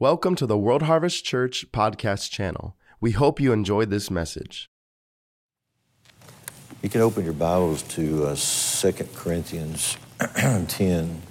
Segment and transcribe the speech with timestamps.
[0.00, 2.74] Welcome to the World Harvest Church podcast channel.
[3.00, 4.68] We hope you enjoyed this message.
[6.82, 9.96] You can open your Bibles to uh, 2 Corinthians
[10.66, 11.22] 10.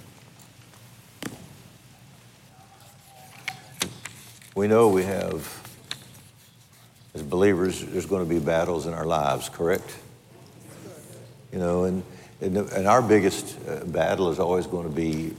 [4.54, 5.76] We know we have,
[7.14, 9.94] as believers, there's going to be battles in our lives, correct?
[11.52, 12.02] You know, and,
[12.40, 15.34] and, and our biggest uh, battle is always going to be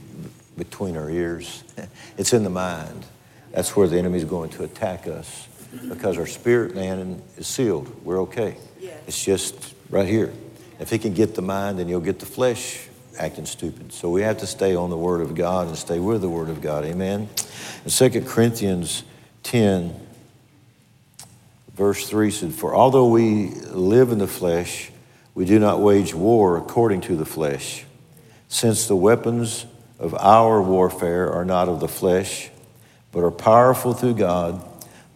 [0.56, 1.64] between our ears.
[2.16, 3.04] It's in the mind.
[3.56, 5.48] That's where the enemy's going to attack us
[5.88, 8.04] because our spirit man is sealed.
[8.04, 8.58] We're okay.
[9.06, 10.30] It's just right here.
[10.78, 12.86] If he can get the mind, then you'll get the flesh
[13.18, 13.94] acting stupid.
[13.94, 16.50] So we have to stay on the Word of God and stay with the Word
[16.50, 16.84] of God.
[16.84, 17.30] Amen.
[17.86, 19.04] In 2 Corinthians
[19.44, 20.06] 10,
[21.72, 24.90] verse 3 said, For although we live in the flesh,
[25.34, 27.86] we do not wage war according to the flesh,
[28.48, 29.64] since the weapons
[29.98, 32.50] of our warfare are not of the flesh
[33.16, 34.62] but are powerful through God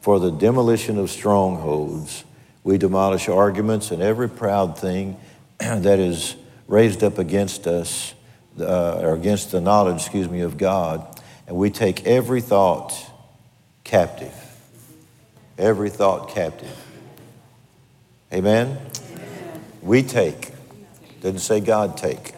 [0.00, 2.24] for the demolition of strongholds.
[2.64, 5.18] We demolish arguments and every proud thing
[5.58, 6.34] that is
[6.66, 8.14] raised up against us,
[8.58, 12.98] uh, or against the knowledge, excuse me, of God, and we take every thought
[13.84, 14.32] captive.
[15.58, 16.74] Every thought captive.
[18.32, 18.78] Amen?
[19.12, 19.64] Amen.
[19.82, 20.52] We take.
[21.20, 22.32] Doesn't say God take.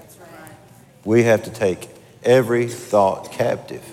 [1.05, 1.89] We have to take
[2.25, 3.89] every thought captive.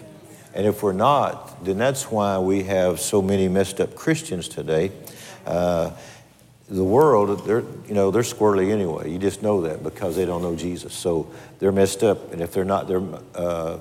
[0.55, 4.91] And if we're not, then that's why we have so many messed up Christians today.
[5.45, 5.91] Uh,
[6.69, 9.11] the world, they're, you know, they're squirrely anyway.
[9.11, 10.93] You just know that because they don't know Jesus.
[10.93, 12.31] So they're messed up.
[12.31, 13.79] And if they're not, they're, uh,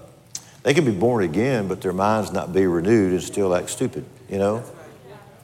[0.63, 4.05] they can be born again, but their minds not be renewed and still act stupid,
[4.29, 4.65] you know?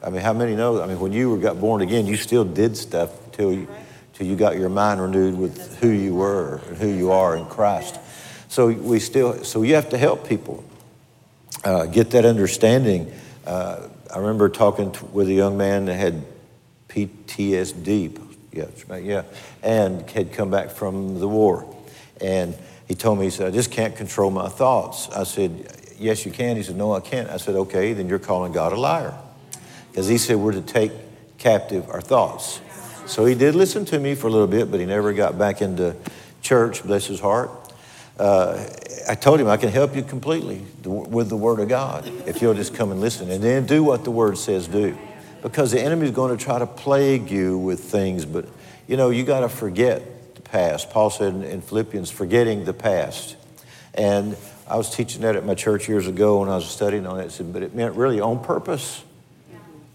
[0.03, 0.81] I mean, how many know?
[0.81, 3.67] I mean, when you were, got born again, you still did stuff until you,
[4.13, 7.45] till you got your mind renewed with who you were and who you are in
[7.45, 7.99] Christ.
[8.47, 10.63] So we still, so you have to help people
[11.63, 13.11] uh, get that understanding.
[13.45, 16.23] Uh, I remember talking to, with a young man that had
[16.89, 19.23] PTSD, yeah, yeah,
[19.61, 21.75] and had come back from the war.
[22.21, 22.55] And
[22.87, 25.09] he told me, he said, I just can't control my thoughts.
[25.09, 26.57] I said, Yes, you can.
[26.57, 27.29] He said, No, I can't.
[27.29, 29.13] I said, Okay, then you're calling God a liar.
[29.91, 30.91] Because he said, We're to take
[31.37, 32.61] captive our thoughts.
[33.05, 35.61] So he did listen to me for a little bit, but he never got back
[35.61, 35.95] into
[36.41, 37.51] church, bless his heart.
[38.17, 38.65] Uh,
[39.07, 42.53] I told him I can help you completely with the Word of God if you'll
[42.53, 44.97] just come and listen and then do what the Word says do.
[45.41, 48.47] Because the enemy is going to try to plague you with things, but
[48.87, 50.89] you know, you got to forget the past.
[50.89, 53.35] Paul said in Philippians, forgetting the past.
[53.93, 54.35] And
[54.67, 57.31] I was teaching that at my church years ago when I was studying on it,
[57.31, 59.03] said, but it meant really on purpose.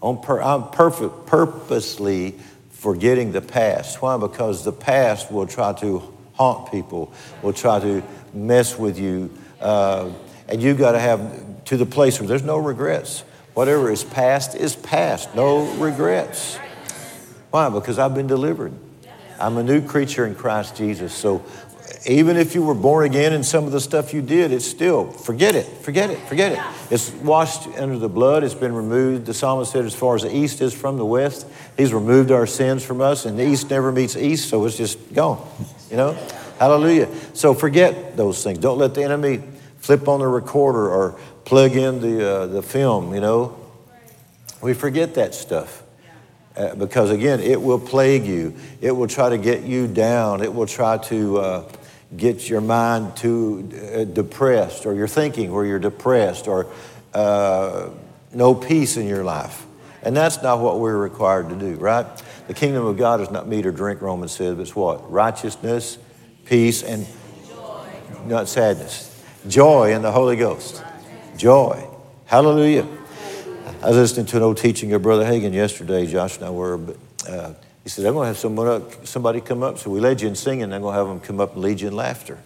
[0.01, 2.35] On pur- I'm perfect, purposely
[2.71, 4.01] forgetting the past.
[4.01, 4.17] Why?
[4.17, 6.01] Because the past will try to
[6.33, 7.13] haunt people,
[7.43, 8.01] will try to
[8.33, 9.31] mess with you.
[9.59, 10.11] Uh,
[10.47, 13.23] and you've got to have to the place where there's no regrets.
[13.53, 16.57] Whatever is past is past, no regrets.
[17.51, 17.69] Why?
[17.69, 18.73] Because I've been delivered.
[19.39, 21.13] I'm a new creature in Christ Jesus.
[21.13, 21.43] So
[22.05, 25.11] even if you were born again and some of the stuff you did, it's still,
[25.11, 26.59] forget it, forget it, forget it.
[26.89, 29.25] It's washed under the blood, it's been removed.
[29.25, 31.45] The psalmist said, as far as the east is from the west,
[31.77, 35.13] he's removed our sins from us, and the east never meets east, so it's just
[35.13, 35.45] gone,
[35.89, 36.17] you know?
[36.61, 37.09] Hallelujah.
[37.33, 38.59] So forget those things.
[38.59, 39.41] Don't let the enemy
[39.79, 43.57] flip on the recorder or plug in the, uh, the film, you know?
[44.61, 45.81] We forget that stuff.
[46.55, 48.53] Uh, because again, it will plague you.
[48.79, 50.43] It will try to get you down.
[50.43, 51.71] It will try to uh,
[52.15, 56.67] get your mind too uh, depressed, or your thinking where you're depressed, or
[57.15, 57.89] uh,
[58.35, 59.65] no peace in your life.
[60.03, 62.05] And that's not what we're required to do, right?
[62.47, 65.11] The kingdom of God is not meat or drink, Romans says, but it's what?
[65.11, 65.97] Righteousness,
[66.51, 67.07] peace, and
[67.47, 67.87] Joy.
[68.25, 69.23] not sadness.
[69.47, 70.83] Joy in the Holy Ghost.
[71.37, 71.87] Joy.
[72.25, 72.85] Hallelujah.
[73.81, 76.05] I was listening to an old teaching of Brother Hagin yesterday.
[76.05, 77.53] Josh and I were, but uh,
[77.85, 79.77] he said, I'm going to have someone up, somebody come up.
[79.77, 81.79] So we led you in singing, I'm going to have them come up and lead
[81.79, 82.37] you in laughter.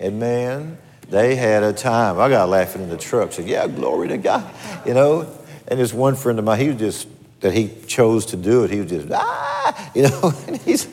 [0.00, 0.78] And man,
[1.10, 2.18] they had a time.
[2.18, 3.32] I got laughing in the truck.
[3.32, 4.50] Said, yeah, glory to God.
[4.86, 5.30] You know,
[5.68, 7.06] and this one friend of mine, he was just,
[7.40, 10.88] that he chose to do it, he was just, ah, you know, and he's,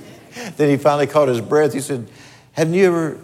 [0.58, 1.72] then he finally caught his breath.
[1.72, 2.06] He said,
[2.54, 3.18] haven't you ever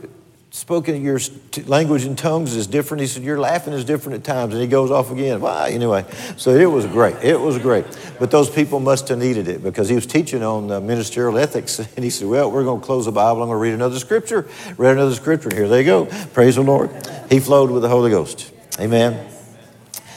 [0.56, 1.20] spoken your
[1.66, 3.02] language in tongues is different.
[3.02, 4.54] He said, Your laughing is different at times.
[4.54, 5.42] And he goes off again.
[5.42, 5.72] Why?
[5.72, 6.06] Anyway,
[6.38, 7.16] so it was great.
[7.22, 7.86] It was great.
[8.20, 11.80] But those people must have needed it because he was teaching on uh, ministerial ethics.
[11.96, 13.42] And he said, Well, we're going to close the Bible.
[13.42, 14.48] I'm going to read another scripture.
[14.78, 15.50] Read another scripture.
[15.50, 16.06] And Here they go.
[16.34, 16.90] Praise the Lord.
[17.30, 18.52] He flowed with the Holy Ghost.
[18.80, 19.30] Amen.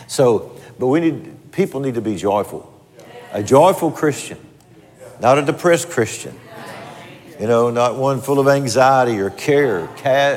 [0.06, 2.72] So, but we need, people need to be joyful.
[3.32, 4.38] A joyful Christian,
[5.20, 6.38] not a depressed Christian
[7.38, 9.88] you know, not one full of anxiety or care.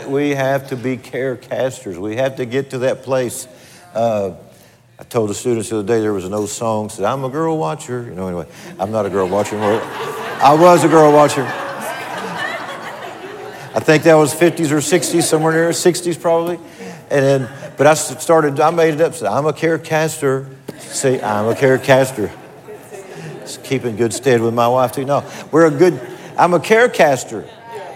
[0.08, 1.98] We have to be care casters.
[1.98, 3.48] We have to get to that place.
[3.94, 4.36] Uh,
[5.00, 7.30] I told the students the other day there was an old song said, "I'm a
[7.30, 8.48] girl watcher." You know, anyway,
[8.80, 9.58] I'm not a girl watcher.
[9.60, 11.44] I was a girl watcher.
[13.74, 16.60] I think that was 50s or 60s, somewhere near 60s probably.
[17.10, 19.14] And then, but I started, I made it up.
[19.14, 20.48] Said, I'm a care caster.
[20.80, 22.30] See, I'm a care caster.
[23.64, 25.06] Keeping good stead with my wife too.
[25.06, 26.00] No, we're a good,
[26.42, 27.48] I'm a caster.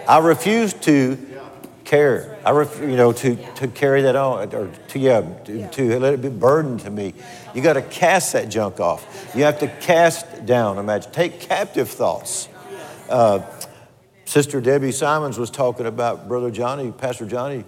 [0.06, 1.18] I refuse to
[1.84, 2.38] care.
[2.44, 6.14] I ref, you know, to, to carry that on, or to, yeah, to, to let
[6.14, 7.14] it be burden to me.
[7.56, 9.32] You got to cast that junk off.
[9.34, 12.48] You have to cast down, imagine, take captive thoughts.
[13.08, 13.40] Uh,
[14.26, 17.64] Sister Debbie Simons was talking about Brother Johnny, Pastor Johnny.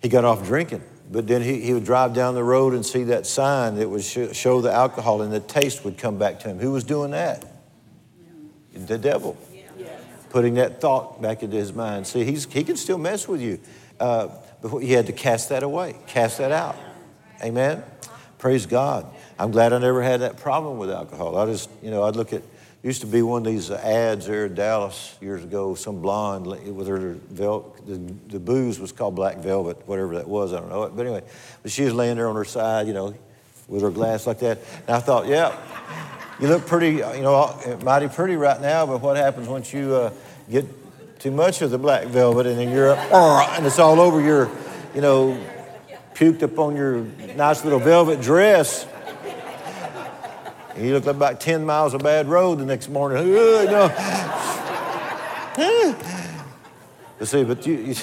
[0.00, 3.02] He got off drinking, but then he, he would drive down the road and see
[3.02, 6.48] that sign that would sh- show the alcohol, and the taste would come back to
[6.48, 6.60] him.
[6.60, 7.44] Who was doing that?
[8.74, 9.36] The devil.
[10.34, 12.08] Putting that thought back into his mind.
[12.08, 13.60] See, he's, he can still mess with you.
[14.00, 14.28] Uh,
[14.60, 16.76] but he had to cast that away, cast that out.
[17.42, 17.84] Amen?
[18.38, 19.06] Praise God.
[19.38, 21.36] I'm glad I never had that problem with alcohol.
[21.36, 22.42] I just, you know, I'd look at
[22.84, 26.86] Used to be one of these ads there in Dallas years ago, some blonde with
[26.86, 27.96] her, vel- the,
[28.28, 30.94] the booze was called Black Velvet, whatever that was, I don't know it.
[30.94, 31.22] But anyway,
[31.62, 33.14] but she was laying there on her side, you know,
[33.68, 34.58] with her glass like that.
[34.86, 35.56] And I thought, yeah,
[36.38, 40.10] you look pretty, you know, mighty pretty right now, but what happens once you uh,
[40.50, 42.98] get too much of the black velvet and then you're up,
[43.56, 44.50] and it's all over your,
[44.94, 45.38] you know,
[46.14, 47.02] puked up on your
[47.36, 48.86] nice little velvet dress.
[50.76, 53.32] You look like about 10 miles of bad road the next morning.
[53.32, 53.88] no.
[57.18, 57.94] but see, but you, you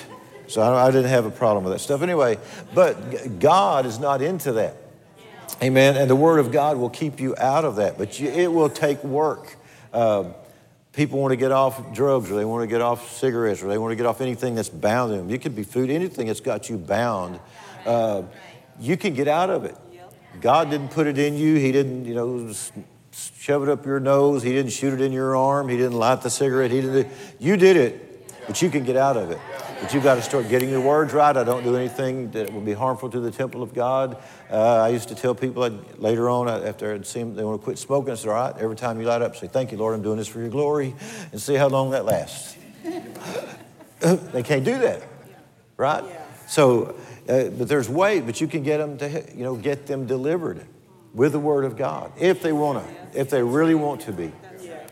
[0.47, 2.38] so I, I didn't have a problem with that stuff anyway.
[2.73, 4.77] But God is not into that.
[5.61, 5.95] Amen.
[5.95, 8.69] And the Word of God will keep you out of that, but you, it will
[8.69, 9.57] take work.
[9.93, 10.31] Uh,
[10.93, 13.77] people want to get off drugs or they want to get off cigarettes or they
[13.77, 15.29] want to get off anything that's bound them.
[15.29, 17.39] You could be food, anything that's got you bound.
[17.85, 18.23] Uh,
[18.79, 19.75] you can get out of it.
[20.39, 21.55] God didn't put it in you.
[21.55, 22.53] He didn't, you know,
[23.11, 24.43] shove it up your nose.
[24.43, 25.67] He didn't shoot it in your arm.
[25.67, 26.71] He didn't light the cigarette.
[26.71, 27.07] He didn't.
[27.39, 29.39] You did it, but you can get out of it.
[29.81, 31.36] But you've got to start getting your words right.
[31.36, 34.22] I don't do anything that will be harmful to the temple of God.
[34.50, 37.63] Uh, I used to tell people I'd, later on, after I'd seen they want to
[37.63, 39.95] quit smoking, I said, all right, every time you light up, say, thank you, Lord,
[39.95, 40.95] I'm doing this for your glory,
[41.31, 42.56] and see how long that lasts.
[44.00, 45.04] they can't do that,
[45.78, 46.04] right?
[46.48, 46.95] So
[47.31, 50.66] uh, but there's way, but you can get them to, you know, get them delivered
[51.13, 54.31] with the Word of God if they want to, if they really want to be.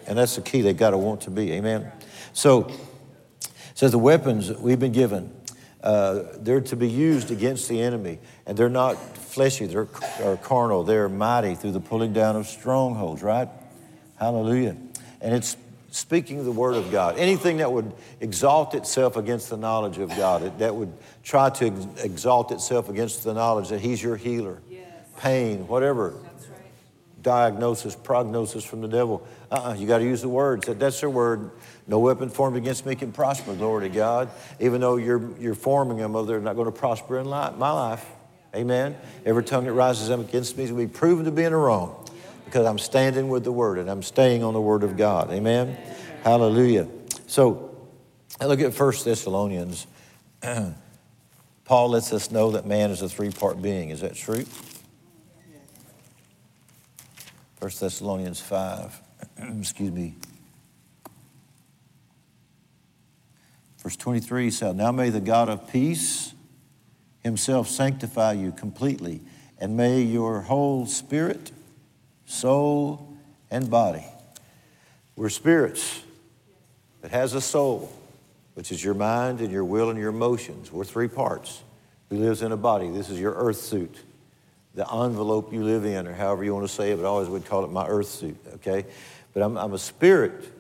[0.08, 0.62] And that's the key.
[0.62, 1.52] They've got to want to be.
[1.54, 1.92] Amen.
[2.34, 2.72] So,
[3.80, 5.32] says the weapons we've been given,
[5.82, 9.68] uh, they're to be used against the enemy, and they're not fleshy.
[9.68, 9.86] They're,
[10.44, 10.84] carnal.
[10.84, 13.24] They're mighty through the pulling down of strongholds.
[13.24, 13.48] Right?
[14.18, 14.76] Hallelujah.
[15.22, 15.56] And it's
[15.92, 17.18] speaking the word of God.
[17.18, 20.92] Anything that would exalt itself against the knowledge of God, that would
[21.24, 21.68] try to
[22.04, 24.84] exalt itself against the knowledge that He's your healer, yes.
[25.20, 26.16] pain, whatever.
[27.22, 29.26] Diagnosis, prognosis from the devil.
[29.52, 30.68] Uh-uh, you got to use the words.
[30.68, 31.52] That, that's their word.
[31.88, 33.54] No weapon formed against me can prosper.
[33.56, 34.30] Glory to God.
[34.60, 38.06] Even though you're you're forming them, they're not going to prosper in life, my life.
[38.56, 38.98] Amen.
[39.26, 42.06] Every tongue that rises up against me will be proven to be in the wrong
[42.46, 45.32] because I'm standing with the Word and I'm staying on the Word of God.
[45.32, 45.78] Amen?
[46.24, 46.88] Hallelujah.
[47.28, 47.78] So,
[48.42, 49.86] look at 1 Thessalonians.
[51.66, 53.90] Paul lets us know that man is a three part being.
[53.90, 54.46] Is that true?
[57.60, 59.02] 1 Thessalonians 5.
[59.60, 60.16] Excuse me.
[63.80, 66.34] Verse 23 says, Now may the God of peace
[67.24, 69.22] himself sanctify you completely,
[69.58, 71.52] and may your whole spirit,
[72.26, 73.14] soul,
[73.52, 74.06] and body.
[75.16, 76.04] We're spirits
[77.02, 77.92] that has a soul,
[78.54, 80.72] which is your mind and your will and your emotions.
[80.72, 81.64] We're three parts.
[82.10, 82.90] Who lives in a body?
[82.90, 83.98] This is your earth suit,
[84.76, 87.28] the envelope you live in, or however you want to say it, but I always
[87.28, 88.86] would call it my earth suit, okay?
[89.34, 90.54] But I'm, I'm a spirit.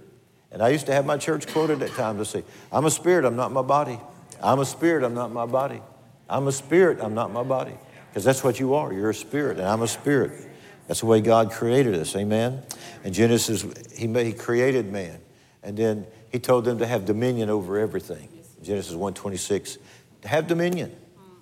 [0.51, 3.25] And I used to have my church quoted at times to say, I'm a spirit,
[3.25, 3.99] I'm not my body.
[4.41, 5.81] I'm a spirit, I'm not my body.
[6.29, 7.73] I'm a spirit, I'm not my body.
[8.09, 8.91] Because that's what you are.
[8.91, 10.47] You're a spirit, and I'm a spirit.
[10.87, 12.63] That's the way God created us, amen?
[13.03, 13.63] In Genesis,
[13.95, 15.19] He, made, he created man,
[15.61, 18.27] and then He told them to have dominion over everything.
[18.63, 19.77] Genesis 1.26,
[20.23, 20.95] to have dominion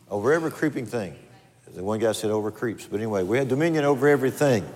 [0.09, 1.15] over every creeping thing.
[1.73, 4.67] The one guy said over creeps, but anyway, we have dominion over everything.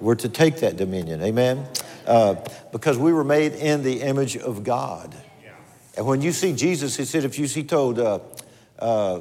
[0.00, 1.66] We're to take that dominion, amen?
[2.06, 2.36] Uh,
[2.72, 5.14] because we were made in the image of God.
[5.96, 8.20] And when you see Jesus, he said, if you see told, uh,
[8.78, 9.20] uh,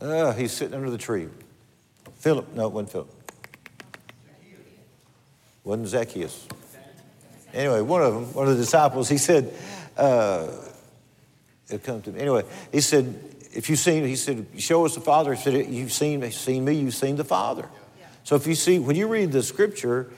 [0.00, 1.28] uh, he's sitting under the tree.
[2.16, 3.10] Philip, no, it wasn't Philip.
[5.64, 6.46] Wasn't Zacchaeus.
[7.52, 9.52] Anyway, one of them, one of the disciples, he said,
[9.96, 10.48] uh,
[11.68, 12.20] it come to me.
[12.20, 15.34] Anyway, he said, if you've seen, he said, show us the Father.
[15.34, 17.68] He said, you've seen, seen me, you've seen the Father.
[18.24, 20.10] So if you see, when you read the scripture,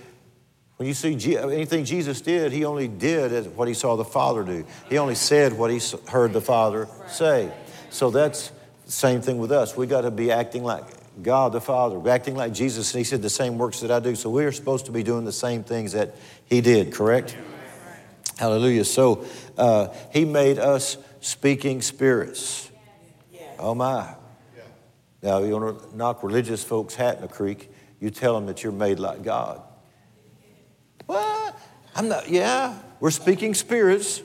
[0.76, 4.66] when you see anything Jesus did, he only did what he saw the Father do.
[4.88, 7.52] He only said what he heard the Father say.
[7.90, 8.50] So that's
[8.86, 9.76] the same thing with us.
[9.76, 10.84] We got to be acting like
[11.22, 12.92] God the Father, acting like Jesus.
[12.92, 14.16] And he said, the same works that I do.
[14.16, 17.36] So we are supposed to be doing the same things that he did, correct?
[18.36, 18.84] Hallelujah.
[18.84, 19.24] So
[19.56, 22.68] uh, he made us speaking spirits.
[23.58, 24.14] Oh my.
[25.22, 28.62] Now, you want to knock religious folks' hat in the creek, you tell them that
[28.62, 29.62] you're made like God.
[31.06, 31.58] What?
[31.96, 34.22] I'm not, yeah, we're speaking spirits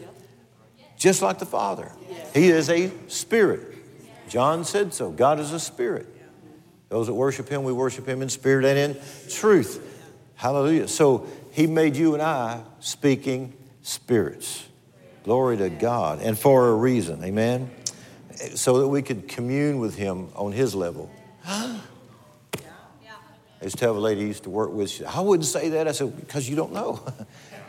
[0.97, 1.91] just like the Father.
[2.33, 3.77] He is a spirit.
[4.27, 5.09] John said so.
[5.09, 6.05] God is a spirit.
[6.89, 9.85] Those that worship Him, we worship Him in spirit and in truth.
[10.35, 10.87] Hallelujah.
[10.87, 14.67] So He made you and I speaking spirits.
[15.23, 16.19] Glory to God.
[16.21, 17.23] And for a reason.
[17.23, 17.71] Amen.
[18.55, 21.11] So that we could commune with Him on His level.
[23.61, 24.89] I used to have a lady I used to work with.
[24.89, 25.87] She I wouldn't say that.
[25.87, 27.03] I said, because you don't know.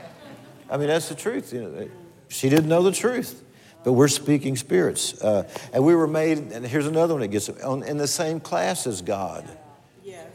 [0.70, 1.52] I mean, that's the truth.
[1.52, 1.88] You know,
[2.28, 3.42] she didn't know the truth.
[3.82, 5.20] But we're speaking spirits.
[5.20, 8.38] Uh, and we were made, and here's another one that gets on, in the same
[8.38, 9.48] class as God.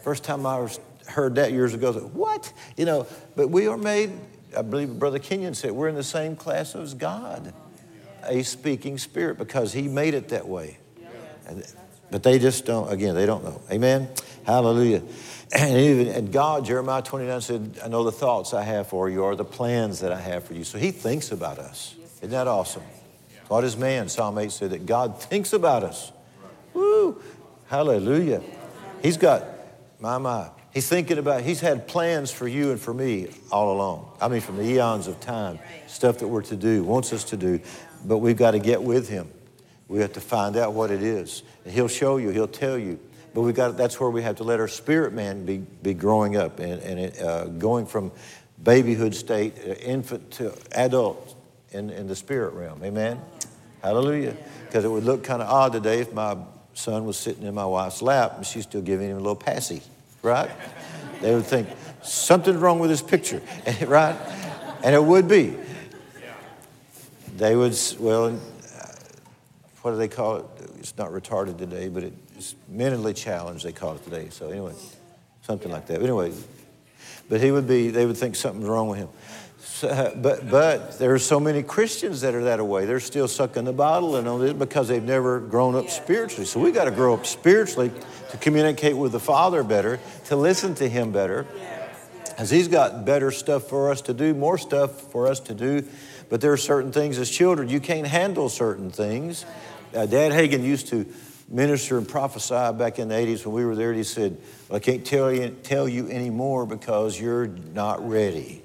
[0.04, 2.52] First time I was, heard that years ago, I said, what?
[2.76, 4.12] You know, but we are made,
[4.58, 7.54] I believe Brother Kenyon said, we're in the same class as God,
[8.28, 10.78] a speaking spirit, because He made it that way.
[11.48, 11.66] And,
[12.12, 13.62] but they just don't, again, they don't know.
[13.72, 14.10] Amen?
[14.46, 15.04] Hallelujah.
[15.56, 19.24] And even and God, Jeremiah 29 said, I know the thoughts I have for you
[19.24, 20.64] are the plans that I have for you.
[20.64, 21.96] So He thinks about us.
[22.18, 22.82] Isn't that awesome?
[23.48, 24.10] God is man.
[24.10, 26.12] Psalm 8 said that God thinks about us.
[26.74, 27.22] Woo!
[27.68, 28.42] Hallelujah.
[29.02, 29.44] He's got,
[30.00, 34.12] my, my, he's thinking about, he's had plans for you and for me all along.
[34.20, 37.38] I mean, from the eons of time, stuff that we're to do, wants us to
[37.38, 37.60] do.
[38.08, 39.30] But we've got to get with him.
[39.88, 41.44] We have to find out what it is.
[41.64, 43.00] And he'll show you, he'll tell you.
[43.34, 46.38] But we got that's where we have to let our spirit man be, be growing
[46.38, 48.12] up and, and uh, going from
[48.64, 51.36] babyhood state, uh, infant to adult
[51.72, 52.82] in, in the spirit realm.
[52.84, 53.20] Amen?
[53.82, 54.36] Hallelujah.
[54.66, 56.38] Because it would look kind of odd today if my
[56.74, 59.82] son was sitting in my wife's lap and she's still giving him a little passy,
[60.22, 60.50] right?
[61.22, 61.68] They would think,
[62.02, 63.42] something's wrong with this picture,
[63.86, 64.16] right?
[64.84, 65.58] And it would be.
[67.36, 68.32] They would, well, uh,
[69.82, 70.46] what do they call it?
[70.80, 74.30] It's not retarded today, but it's mentally challenged, they call it today.
[74.30, 74.74] So, anyway,
[75.42, 75.96] something like that.
[75.96, 76.32] But anyway,
[77.30, 79.10] but he would be, they would think something's wrong with him.
[79.60, 82.86] So, but but there are so many Christians that are that way.
[82.86, 86.46] They're still sucking the bottle and all this because they've never grown up spiritually.
[86.46, 87.92] So we got to grow up spiritually
[88.30, 91.46] to communicate with the Father better, to listen to Him better,
[92.38, 95.86] as He's got better stuff for us to do, more stuff for us to do.
[96.30, 99.46] But there are certain things as children you can't handle certain things.
[99.94, 101.06] Uh, Dad Hagin used to
[101.48, 103.94] minister and prophesy back in the 80s when we were there.
[103.94, 104.38] He said,
[104.72, 108.64] I can't tell you, tell you anymore because you're not ready.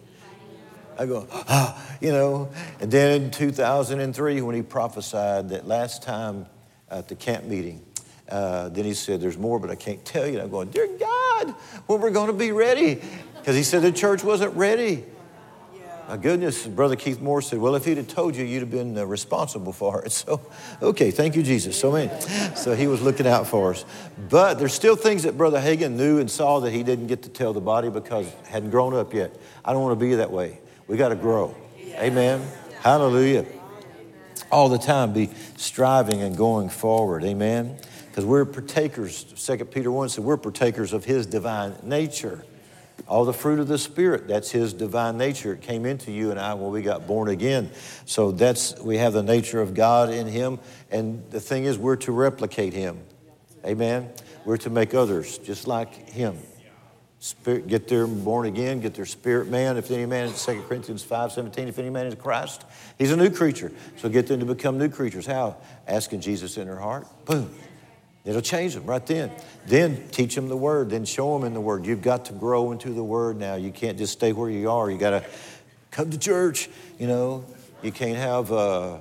[0.98, 2.50] I go, ah, you know.
[2.80, 6.46] And then in 2003, when he prophesied that last time
[6.90, 7.82] at the camp meeting,
[8.28, 10.34] uh, then he said, There's more, but I can't tell you.
[10.34, 11.54] And I'm going, Dear God,
[11.86, 13.00] when we're going to be ready.
[13.38, 15.04] Because he said the church wasn't ready.
[16.10, 18.98] My goodness, Brother Keith Moore said, Well, if he'd have told you, you'd have been
[18.98, 20.10] uh, responsible for it.
[20.20, 20.40] So,
[20.82, 21.78] okay, thank you, Jesus.
[21.78, 22.10] So, many.
[22.56, 23.84] so he was looking out for us.
[24.28, 27.28] But there's still things that Brother Hagin knew and saw that he didn't get to
[27.28, 29.32] tell the body because hadn't grown up yet.
[29.64, 30.58] I don't want to be that way.
[30.88, 31.54] We got to grow.
[31.94, 32.44] Amen.
[32.80, 33.46] Hallelujah.
[34.50, 37.22] All the time be striving and going forward.
[37.22, 37.78] Amen.
[38.08, 42.44] Because we're partakers, 2 Peter 1 said, we're partakers of his divine nature.
[43.10, 45.54] All the fruit of the Spirit, that's His divine nature.
[45.54, 47.72] It came into you and I when we got born again.
[48.04, 50.60] So that's, we have the nature of God in Him.
[50.92, 53.00] And the thing is, we're to replicate Him.
[53.66, 54.10] Amen?
[54.44, 56.38] We're to make others just like Him.
[57.18, 59.76] Spirit, get their born again, get their spirit man.
[59.76, 62.64] If any man, 2 Corinthians 5 17, if any man is Christ,
[62.96, 63.72] he's a new creature.
[63.96, 65.26] So get them to become new creatures.
[65.26, 65.56] How?
[65.86, 67.06] Asking Jesus in their heart.
[67.26, 67.50] Boom.
[68.24, 69.30] It'll change them right then.
[69.66, 70.90] Then teach them the word.
[70.90, 71.86] Then show them in the word.
[71.86, 73.54] You've got to grow into the word now.
[73.54, 74.90] You can't just stay where you are.
[74.90, 75.24] You got to
[75.90, 76.68] come to church.
[76.98, 77.44] You know,
[77.82, 78.52] you can't have.
[78.52, 78.98] Uh,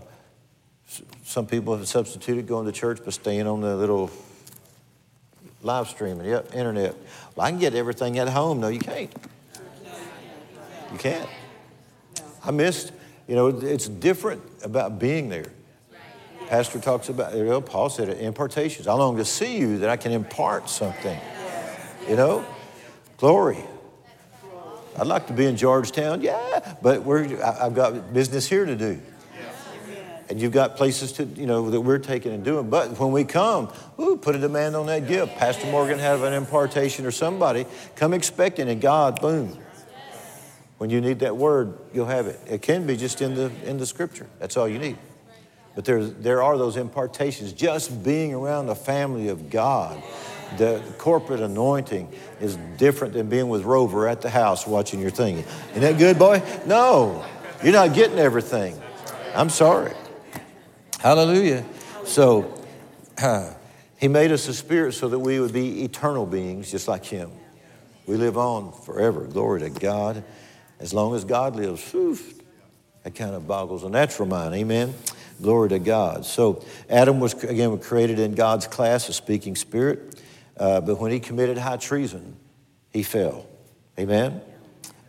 [1.23, 4.09] some people have substituted going to church but staying on the little
[5.61, 6.95] live streaming, yep, internet.
[7.35, 8.59] Well, I can get everything at home.
[8.59, 9.13] No, you can't.
[10.91, 11.29] You can't.
[12.43, 12.91] I missed.
[13.27, 15.51] You know, it's different about being there.
[16.49, 18.87] Pastor talks about, you know, Paul said impartations.
[18.87, 21.19] I long to see you that I can impart something.
[22.09, 22.43] You know,
[23.17, 23.59] glory.
[24.99, 28.99] I'd like to be in Georgetown, yeah, but we're, I've got business here to do.
[30.27, 32.67] And you've got places to, you know, that we're taking and doing.
[32.67, 35.37] But when we come, ooh, put a demand on that gift.
[35.37, 37.67] Pastor Morgan have an impartation or somebody.
[37.95, 39.55] Come expecting and God, boom.
[40.79, 42.39] When you need that word, you'll have it.
[42.47, 44.27] It can be just in the in the scripture.
[44.39, 44.97] That's all you need.
[45.79, 47.53] But there, there are those impartations.
[47.53, 50.03] Just being around the family of God,
[50.57, 55.37] the corporate anointing is different than being with Rover at the house watching your thing.
[55.69, 56.43] Isn't that good, boy?
[56.65, 57.23] No,
[57.63, 58.77] you're not getting everything.
[59.33, 59.93] I'm sorry.
[60.99, 61.63] Hallelujah.
[62.03, 62.61] So,
[63.17, 63.53] uh,
[63.97, 67.31] he made us a spirit so that we would be eternal beings just like him.
[68.05, 69.21] We live on forever.
[69.21, 70.25] Glory to God.
[70.81, 72.19] As long as God lives, whew,
[73.03, 74.53] that kind of boggles the natural mind.
[74.55, 74.93] Amen.
[75.41, 76.25] Glory to God.
[76.25, 80.21] So Adam was again created in God's class, a speaking spirit,
[80.57, 82.35] uh, but when he committed high treason,
[82.91, 83.45] he fell.
[83.97, 84.41] Amen.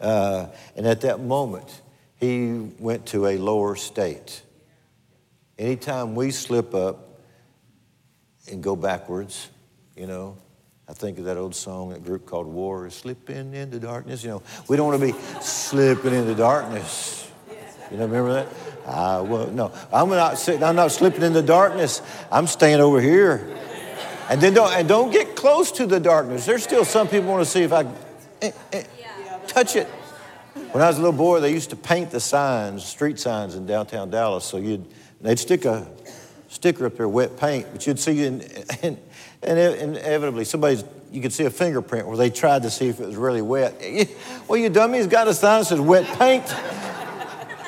[0.01, 0.47] Uh,
[0.77, 1.83] and at that moment,
[2.17, 4.43] he went to a lower state.
[5.59, 7.21] Anytime we slip up
[8.51, 9.49] and go backwards,
[9.97, 10.37] you know,
[10.89, 14.25] I think of that old song, that group called War, is slipping into darkness.
[14.25, 17.31] You know, we don't want to be slipping into darkness.
[17.91, 18.49] You know, remember that?
[18.91, 22.03] I will, no, I'm not sitting, I'm not slipping into darkness.
[22.31, 23.57] I'm staying over here.
[24.29, 26.47] And then don't, and don't get close to the darkness.
[26.47, 27.85] There's still some people want to see if I
[28.43, 28.85] eh, eh,
[29.47, 29.87] touch it.
[30.73, 33.67] When I was a little boy, they used to paint the signs, street signs in
[33.67, 34.45] downtown Dallas.
[34.45, 34.85] So you'd,
[35.21, 35.89] they'd stick a
[36.49, 38.41] sticker up there, wet paint, but you'd see, in,
[38.83, 38.99] in,
[39.43, 39.59] and
[39.97, 43.17] inevitably, somebody's, you could see a fingerprint where they tried to see if it was
[43.17, 43.81] really wet.
[44.49, 46.45] Well, you dummies got a sign that says wet paint.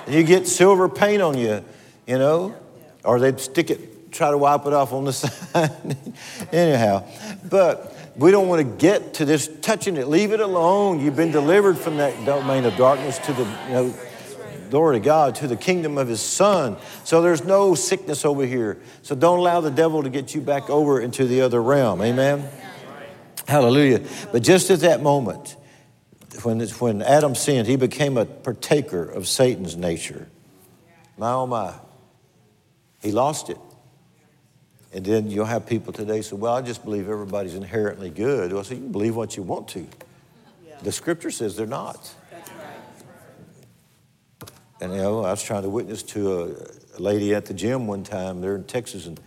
[0.09, 1.64] You get silver paint on you,
[2.06, 2.54] you know,
[3.04, 5.97] or they'd stick it, try to wipe it off on the side.
[6.52, 7.04] Anyhow,
[7.49, 10.09] but we don't want to get to this touching it.
[10.09, 11.00] Leave it alone.
[11.00, 13.94] You've been delivered from that domain of darkness to the, you know,
[14.71, 16.76] glory to God, to the kingdom of his son.
[17.04, 18.80] So there's no sickness over here.
[19.02, 22.00] So don't allow the devil to get you back over into the other realm.
[22.00, 22.49] Amen?
[23.47, 24.00] Hallelujah.
[24.30, 25.56] But just at that moment,
[26.42, 30.28] when, when Adam sinned, he became a partaker of Satan's nature.
[31.18, 31.74] My oh my.
[33.02, 33.59] He lost it.
[34.94, 38.52] And then you'll have people today say, Well, I just believe everybody's inherently good.
[38.52, 39.87] Well, so you can believe what you want to.
[40.83, 42.12] The scripture says they're not.
[44.80, 48.04] And you know, I was trying to witness to a, lady at the gym one
[48.04, 49.18] time there in Texas, and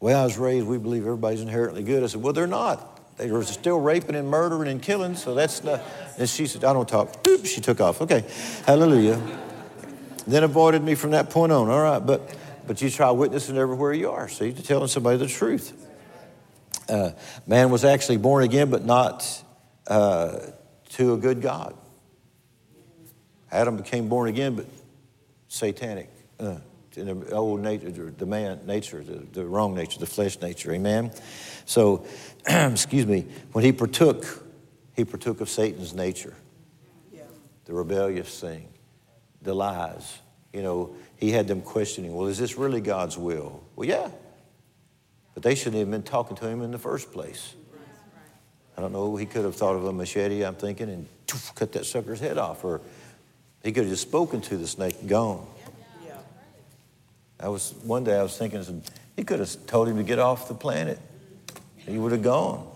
[0.00, 2.02] well, I was raised, we believe everybody's inherently good.
[2.02, 2.97] I said, well, they're not.
[3.18, 5.80] They were still raping and murdering and killing, so that's not.
[6.18, 7.24] And she said, I don't talk.
[7.24, 8.00] Boop, she took off.
[8.00, 8.24] Okay,
[8.64, 9.20] hallelujah.
[10.26, 11.68] Then avoided me from that point on.
[11.68, 14.28] All right, but but you try witnessing everywhere you are.
[14.28, 15.72] See, to telling somebody the truth.
[16.88, 17.10] Uh,
[17.46, 19.44] man was actually born again, but not
[19.88, 20.38] uh,
[20.90, 21.74] to a good God.
[23.50, 24.66] Adam became born again, but
[25.48, 26.08] satanic.
[26.38, 26.58] Uh,
[26.94, 30.72] in the old nature, the man nature, the, the wrong nature, the flesh nature.
[30.72, 31.12] Amen.
[31.64, 32.04] So,
[32.72, 33.26] excuse me.
[33.52, 34.24] When he partook,
[34.96, 36.34] he partook of Satan's nature,
[37.12, 37.22] yeah.
[37.66, 38.68] the rebellious thing,
[39.42, 40.18] the lies.
[40.52, 42.16] You know, he had them questioning.
[42.16, 43.62] Well, is this really God's will?
[43.76, 44.08] Well, yeah.
[45.34, 47.54] But they shouldn't have been talking to him in the first place.
[48.76, 49.16] I don't know.
[49.16, 50.42] He could have thought of a machete.
[50.42, 51.06] I'm thinking, and
[51.54, 52.80] cut that sucker's head off, or
[53.62, 55.46] he could have just spoken to the snake and gone.
[57.40, 58.82] I was one day I was thinking
[59.16, 60.98] he could have told him to get off the planet.
[61.88, 62.66] He would have gone.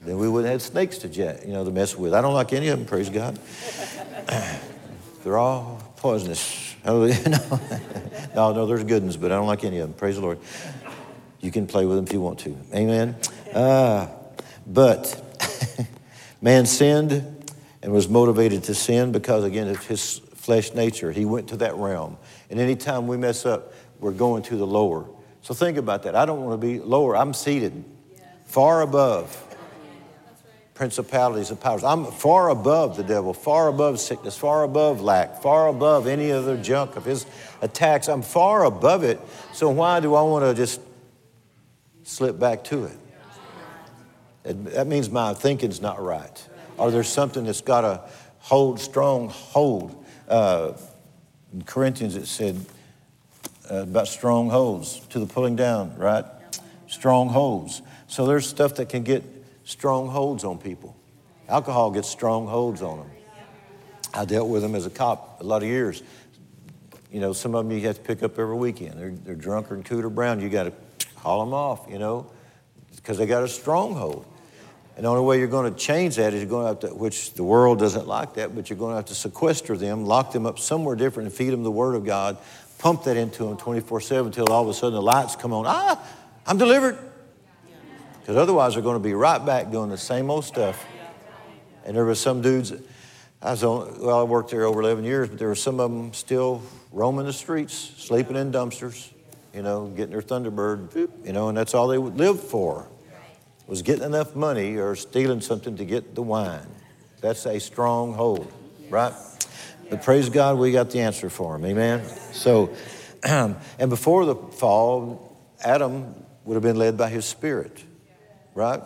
[0.00, 2.14] Then we wouldn't have snakes to jet, you know, to mess with.
[2.14, 3.38] I don't like any of them, praise God.
[5.24, 6.76] They're all poisonous.
[6.86, 9.98] no, no, no, there's good ones, but I don't like any of them.
[9.98, 10.38] Praise the Lord.
[11.40, 12.56] You can play with them if you want to.
[12.74, 13.16] Amen.
[13.52, 14.06] Uh,
[14.66, 15.22] but
[16.40, 17.52] man sinned
[17.82, 21.12] and was motivated to sin because, again, of his flesh nature.
[21.12, 22.16] He went to that realm.
[22.48, 25.04] And anytime we mess up, we're going to the lower.
[25.48, 26.14] So think about that.
[26.14, 27.16] I don't want to be lower.
[27.16, 27.82] I'm seated
[28.44, 29.34] far above
[30.74, 31.82] principalities and powers.
[31.82, 36.58] I'm far above the devil, far above sickness, far above lack, far above any other
[36.58, 37.24] junk of his
[37.62, 38.08] attacks.
[38.08, 39.18] I'm far above it.
[39.54, 40.82] So why do I want to just
[42.02, 42.98] slip back to it?
[44.44, 48.02] That means my thinking's not right or there's something that's got a
[48.40, 50.04] hold, strong hold.
[50.28, 50.74] Uh,
[51.54, 52.66] in Corinthians, it said
[53.70, 56.24] uh, about strongholds to the pulling down, right?
[56.86, 57.82] Strongholds.
[58.06, 59.22] So there's stuff that can get
[59.64, 60.96] strongholds on people.
[61.48, 63.10] Alcohol gets strongholds on them.
[64.14, 66.02] I dealt with them as a cop a lot of years.
[67.10, 68.98] You know, some of them you have to pick up every weekend.
[68.98, 70.40] They're, they're drunker and cooter brown.
[70.40, 70.72] You got to
[71.16, 72.30] haul them off, you know,
[72.96, 74.26] because they got a stronghold.
[74.96, 76.98] And the only way you're going to change that is you're going to have to,
[76.98, 80.32] which the world doesn't like that, but you're going to have to sequester them, lock
[80.32, 82.36] them up somewhere different, and feed them the Word of God,
[82.78, 85.64] pump that into them 24 7 until all of a sudden the lights come on.
[85.66, 86.02] Ah,
[86.46, 86.98] I'm delivered.
[88.20, 90.84] Because otherwise they're going to be right back doing the same old stuff.
[91.84, 92.72] And there were some dudes,
[93.40, 95.90] I was on, well, I worked there over 11 years, but there were some of
[95.90, 96.62] them still
[96.92, 99.10] roaming the streets, sleeping in dumpsters,
[99.54, 102.86] you know, getting their Thunderbird, you know, and that's all they lived for
[103.68, 106.66] was getting enough money or stealing something to get the wine.
[107.20, 108.50] That's a stronghold,
[108.88, 109.12] right?
[109.90, 111.64] But praise God, we got the answer for him.
[111.64, 112.04] Amen.
[112.32, 112.74] So,
[113.22, 113.56] and
[113.88, 117.82] before the fall, Adam would have been led by his spirit,
[118.54, 118.82] right?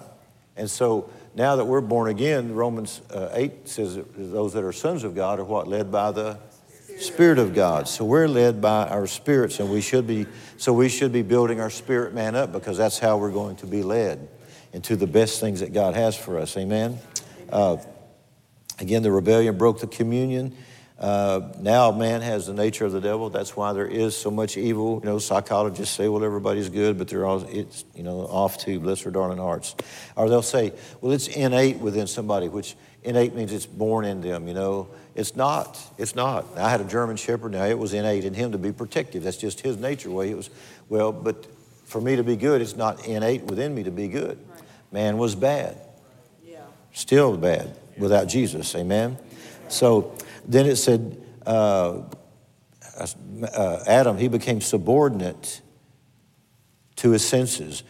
[0.56, 5.04] And so now that we're born again, Romans uh, 8 says those that are sons
[5.04, 5.66] of God are what?
[5.66, 6.38] Led by the
[6.98, 7.88] Spirit of God.
[7.88, 11.60] So we're led by our spirits, and we should be, so we should be building
[11.60, 14.28] our spirit man up because that's how we're going to be led
[14.72, 16.56] into the best things that God has for us.
[16.56, 16.98] Amen.
[17.48, 17.78] Uh,
[18.78, 20.56] again, the rebellion broke the communion.
[21.02, 23.28] Uh, now man has the nature of the devil.
[23.28, 25.00] That's why there is so much evil.
[25.02, 28.78] You know, psychologists say, well, everybody's good, but they're all, it's, you know, off to
[28.78, 29.74] bless their darling hearts.
[30.14, 34.46] Or they'll say, well, it's innate within somebody, which innate means it's born in them,
[34.46, 34.88] you know.
[35.16, 35.76] It's not.
[35.98, 36.46] It's not.
[36.56, 37.52] I had a German Shepherd.
[37.52, 39.24] Now, it was innate in him to be protective.
[39.24, 40.30] That's just his nature way.
[40.30, 40.50] It was,
[40.88, 41.46] well, but
[41.84, 44.38] for me to be good, it's not innate within me to be good.
[44.92, 45.76] Man was bad.
[46.46, 46.60] Yeah.
[46.92, 48.74] Still bad without Jesus.
[48.76, 49.18] Amen.
[49.68, 52.02] So then it said, uh,
[52.98, 55.60] uh, Adam, he became subordinate
[56.96, 57.82] to his senses.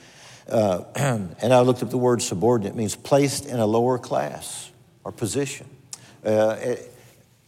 [0.48, 4.70] Uh, and I looked up the word subordinate, it means placed in a lower class
[5.04, 5.68] or position.
[6.24, 6.92] Uh, it,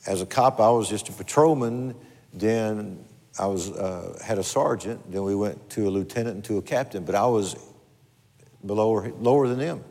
[0.07, 1.95] as a cop, I was just a patrolman.
[2.33, 3.05] Then
[3.39, 5.11] I was uh, had a sergeant.
[5.11, 7.05] Then we went to a lieutenant and to a captain.
[7.05, 7.57] But I was
[8.65, 9.85] below lower than them,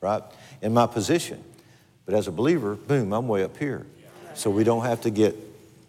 [0.00, 0.22] right?
[0.62, 1.44] In my position.
[2.04, 3.86] But as a believer, boom, I'm way up here.
[4.34, 5.36] So we don't have to get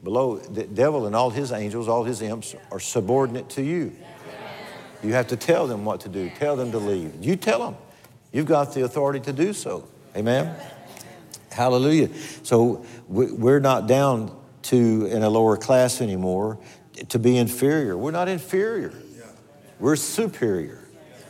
[0.04, 0.38] below.
[0.38, 3.96] The devil and all his angels, all his imps are subordinate to you.
[5.04, 7.14] You have to tell them what to do, tell them to leave.
[7.24, 7.76] You tell them.
[8.32, 9.88] You've got the authority to do so.
[10.16, 10.56] Amen?
[11.52, 12.10] Hallelujah.
[12.44, 16.60] So we're not down to in a lower class anymore
[17.10, 17.98] to be inferior.
[17.98, 18.94] We're not inferior.
[19.80, 20.88] We're superior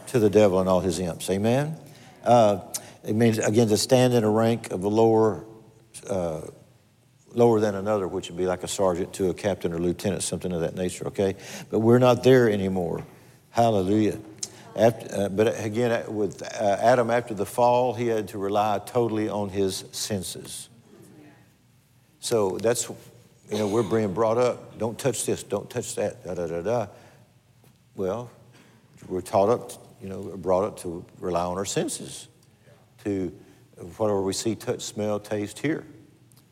[0.07, 1.29] to the devil and all his imps.
[1.29, 1.77] Amen?
[2.23, 2.59] Uh,
[3.03, 5.45] it means, again, to stand in a rank of a lower,
[6.09, 6.41] uh,
[7.33, 10.51] lower than another, which would be like a sergeant to a captain or lieutenant, something
[10.51, 11.35] of that nature, okay?
[11.69, 13.05] But we're not there anymore.
[13.51, 14.19] Hallelujah.
[14.75, 18.79] After, uh, but again, uh, with uh, Adam after the fall, he had to rely
[18.85, 20.69] totally on his senses.
[22.19, 24.77] So that's, you know, we're being brought up.
[24.77, 26.87] Don't touch this, don't touch that, da da da da.
[27.95, 28.29] Well,
[29.09, 32.27] we're taught up you know, brought up to rely on our senses,
[33.03, 33.31] to
[33.97, 35.85] whatever we see, touch, smell, taste, hear.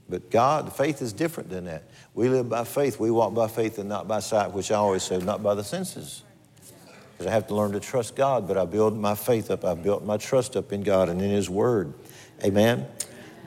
[0.10, 1.84] But God, faith is different than that.
[2.14, 3.00] We live by faith.
[3.00, 5.64] We walk by faith and not by sight, which I always say, not by the
[5.64, 6.24] senses.
[7.12, 9.64] Because I have to learn to trust God, but I build my faith up.
[9.64, 11.94] I've built my trust up in God and in His Word.
[12.44, 12.88] Amen.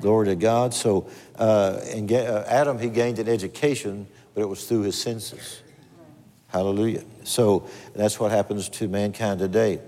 [0.01, 0.75] Glory to God.
[0.75, 5.63] So, uh, in uh, Adam, he gained an education, but it was through his senses.
[6.49, 7.05] Hallelujah.
[7.25, 9.81] So that's what happens to mankind today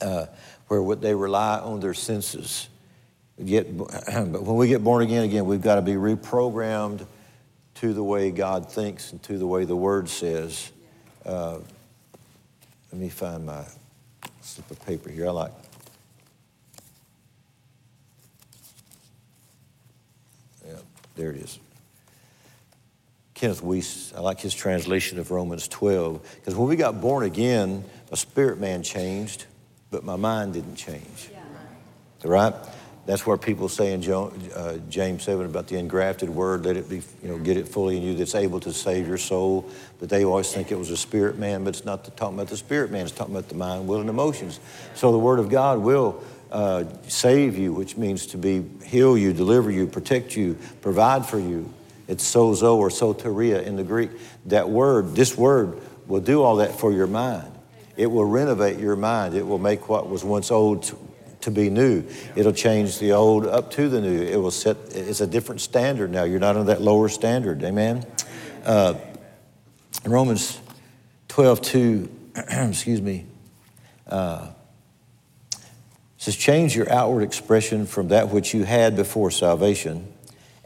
[0.00, 0.26] uh,
[0.68, 2.68] where they rely on their senses.
[3.44, 7.06] Get, but when we get born again, again, we've got to be reprogrammed
[7.76, 10.72] to the way God thinks and to the way the Word says.
[11.24, 11.58] Uh,
[12.92, 13.64] let me find my
[14.40, 15.28] slip of paper here.
[15.28, 15.52] I like.
[20.66, 20.74] Yeah,
[21.16, 21.58] there it is.
[23.34, 27.84] Kenneth Wuest, I like his translation of Romans 12, because when we got born again,
[28.10, 29.44] a spirit man changed
[29.90, 31.30] but my mind didn't change.
[32.24, 32.54] Right?
[33.06, 37.02] That's where people say in uh, James 7 about the engrafted word, let it be,
[37.22, 39.70] you know, get it fully in you that's able to save your soul.
[40.00, 42.56] But they always think it was a spirit man, but it's not talking about the
[42.56, 44.58] spirit man, it's talking about the mind, will, and emotions.
[44.94, 49.32] So the word of God will uh, save you, which means to be heal you,
[49.32, 51.72] deliver you, protect you, provide for you.
[52.08, 54.10] It's sozo or soteria in the Greek.
[54.46, 57.52] That word, this word, will do all that for your mind.
[57.96, 59.34] It will renovate your mind.
[59.34, 60.84] It will make what was once old
[61.42, 62.04] to be new.
[62.34, 64.22] It'll change the old up to the new.
[64.22, 66.24] It will set, it's a different standard now.
[66.24, 67.62] You're not on that lower standard.
[67.62, 68.04] Amen?
[68.64, 68.94] Uh,
[70.04, 70.60] Romans
[71.28, 73.26] 12, 2, excuse me,
[74.08, 74.48] uh,
[76.16, 80.12] says, change your outward expression from that which you had before salvation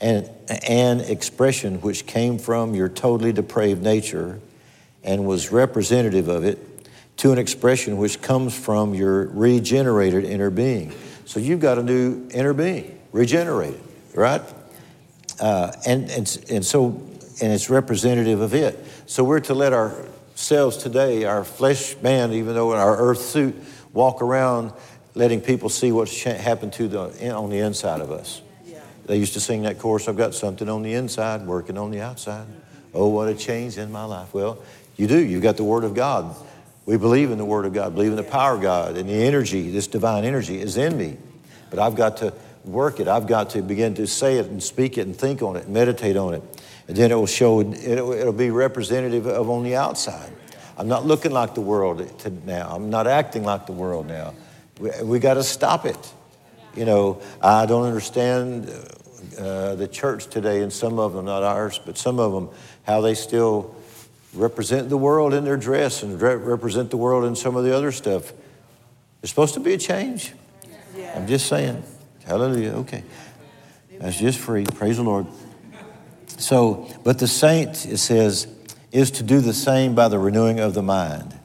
[0.00, 0.30] and
[0.66, 4.40] an expression which came from your totally depraved nature
[5.04, 6.69] and was representative of it
[7.20, 10.90] to an expression which comes from your regenerated inner being.
[11.26, 13.78] So you've got a new inner being, regenerated,
[14.14, 14.40] right?
[15.38, 16.86] Uh, and, and, and so,
[17.42, 18.82] and it's representative of it.
[19.04, 23.54] So we're to let ourselves today, our flesh man, even though in our earth suit,
[23.92, 24.72] walk around
[25.14, 28.40] letting people see what's happened to the on the inside of us.
[29.04, 32.00] They used to sing that chorus, I've got something on the inside, working on the
[32.00, 32.46] outside.
[32.94, 34.32] Oh, what a change in my life.
[34.32, 34.62] Well,
[34.96, 35.18] you do.
[35.18, 36.34] You've got the Word of God.
[36.86, 39.24] We believe in the Word of God, believe in the power of God, and the
[39.24, 41.18] energy, this divine energy is in me.
[41.68, 42.32] But I've got to
[42.64, 43.08] work it.
[43.08, 45.74] I've got to begin to say it and speak it and think on it and
[45.74, 46.42] meditate on it.
[46.88, 50.32] And then it will show, it'll, it'll be representative of on the outside.
[50.76, 52.02] I'm not looking like the world
[52.46, 52.70] now.
[52.74, 54.34] I'm not acting like the world now.
[54.78, 56.12] We, we got to stop it.
[56.74, 58.70] You know, I don't understand
[59.38, 62.48] uh, the church today, and some of them, not ours, but some of them,
[62.84, 63.74] how they still
[64.34, 67.92] represent the world in their dress and represent the world in some of the other
[67.92, 68.32] stuff.
[69.20, 70.32] There's supposed to be a change.
[70.96, 71.12] Yeah.
[71.16, 71.82] I'm just saying.
[72.24, 72.72] Hallelujah.
[72.78, 73.02] Okay.
[73.98, 74.64] That's just free.
[74.64, 75.26] Praise the Lord.
[76.38, 78.46] So, but the saint, it says,
[78.92, 81.38] is to do the same by the renewing of the mind.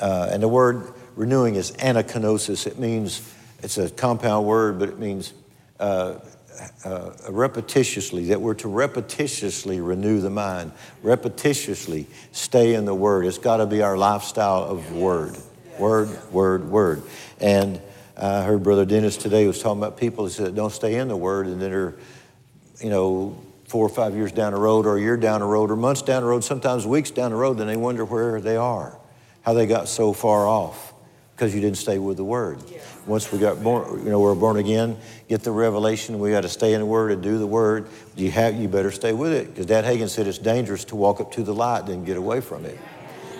[0.00, 2.66] Uh, and the word renewing is anakainosis.
[2.66, 3.22] It means,
[3.62, 5.32] it's a compound word, but it means
[5.78, 6.16] uh,
[6.84, 13.26] uh, repetitiously, that we're to repetitiously renew the mind, repetitiously stay in the Word.
[13.26, 15.36] It's got to be our lifestyle of Word.
[15.78, 17.02] Word, Word, Word.
[17.40, 17.80] And
[18.16, 21.16] I heard Brother Dennis today was talking about people that said don't stay in the
[21.16, 21.94] Word and then are,
[22.80, 23.36] you know,
[23.66, 26.02] four or five years down the road or a year down the road or months
[26.02, 28.98] down the road, sometimes weeks down the road, then they wonder where they are,
[29.42, 30.92] how they got so far off
[31.34, 32.58] because you didn't stay with the Word.
[33.06, 34.96] Once we got born, you know, we're born again,
[35.28, 36.18] get the revelation.
[36.18, 37.88] We got to stay in the Word and do the Word.
[38.16, 41.20] You have, you better stay with it because Dad Hagin said it's dangerous to walk
[41.20, 42.78] up to the light and get away from it.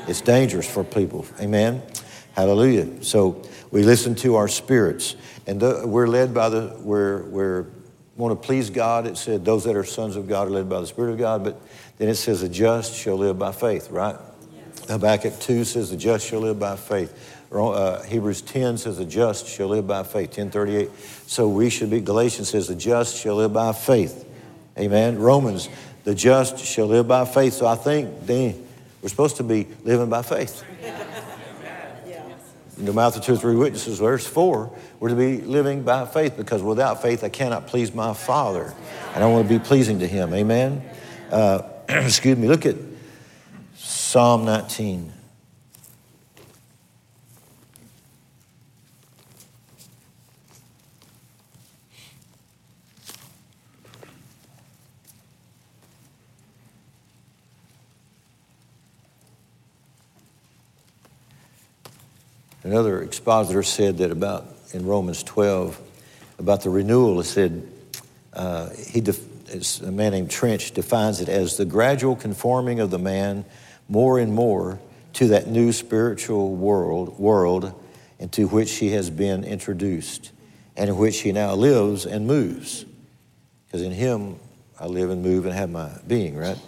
[0.08, 1.24] It's dangerous for people.
[1.40, 1.82] Amen.
[2.34, 3.04] Hallelujah.
[3.04, 7.66] So we listen to our spirits, and the, we're led by the we're we're
[8.16, 9.06] want to please God.
[9.06, 11.44] It said those that are sons of God are led by the Spirit of God,
[11.44, 11.60] but
[11.98, 13.90] then it says the just shall live by faith.
[13.90, 14.16] Right.
[14.88, 19.46] Habakkuk two says the just shall live by faith uh, Hebrews 10 says the just
[19.46, 20.90] shall live by faith, 1038.
[21.26, 24.26] So we should be, Galatians says the just shall live by faith.
[24.78, 25.18] Amen.
[25.18, 25.68] Romans,
[26.04, 27.52] the just shall live by faith.
[27.52, 28.56] So I think they,
[29.02, 30.64] we're supposed to be living by faith.
[32.78, 36.06] In the mouth of two or three witnesses, verse 4, we're to be living by
[36.06, 38.72] faith because without faith I cannot please my Father.
[39.14, 40.32] And I want to be pleasing to Him.
[40.32, 40.82] Amen.
[41.30, 42.48] Uh, excuse me.
[42.48, 42.76] Look at
[43.76, 45.12] Psalm 19.
[62.64, 65.80] Another expositor said that about in Romans 12
[66.38, 67.20] about the renewal.
[67.20, 67.66] It said
[68.32, 72.98] uh, he def- a man named Trench defines it as the gradual conforming of the
[72.98, 73.44] man
[73.88, 74.80] more and more
[75.14, 77.74] to that new spiritual world world
[78.18, 80.30] into which he has been introduced
[80.76, 82.86] and in which he now lives and moves.
[83.66, 84.36] Because in him
[84.78, 86.58] I live and move and have my being, right?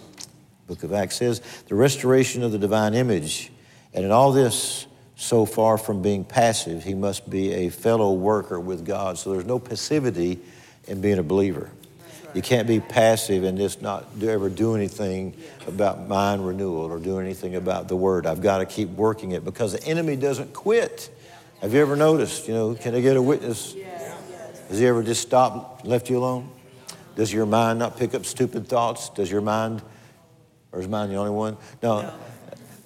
[0.67, 3.51] Book of Acts says the restoration of the divine image.
[3.93, 8.59] And in all this, so far from being passive, he must be a fellow worker
[8.59, 9.17] with God.
[9.17, 10.39] So there's no passivity
[10.87, 11.71] in being a believer.
[12.33, 17.19] You can't be passive and just not ever do anything about mind renewal or do
[17.19, 18.25] anything about the word.
[18.25, 21.09] I've got to keep working it because the enemy doesn't quit.
[21.61, 22.49] Have you ever noticed?
[22.49, 23.73] You know, can I get a witness?
[24.67, 26.49] Has he ever just stopped, left you alone?
[27.15, 29.07] Does your mind not pick up stupid thoughts?
[29.09, 29.81] Does your mind,
[30.73, 31.55] or is mine the only one?
[31.81, 32.13] No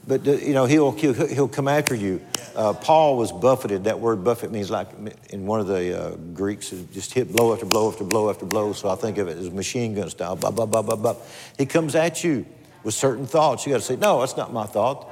[0.09, 2.19] but you know he'll he'll, he'll come after you.
[2.55, 3.83] Uh, Paul was buffeted.
[3.83, 4.87] That word buffet means like
[5.29, 8.73] in one of the uh, Greeks, just hit blow after blow after blow after blow.
[8.73, 10.35] So I think of it as machine gun style.
[10.35, 11.15] Blah blah blah blah blah.
[11.59, 12.47] He comes at you
[12.83, 13.67] with certain thoughts.
[13.67, 15.09] You got to say, no, that's not my thought.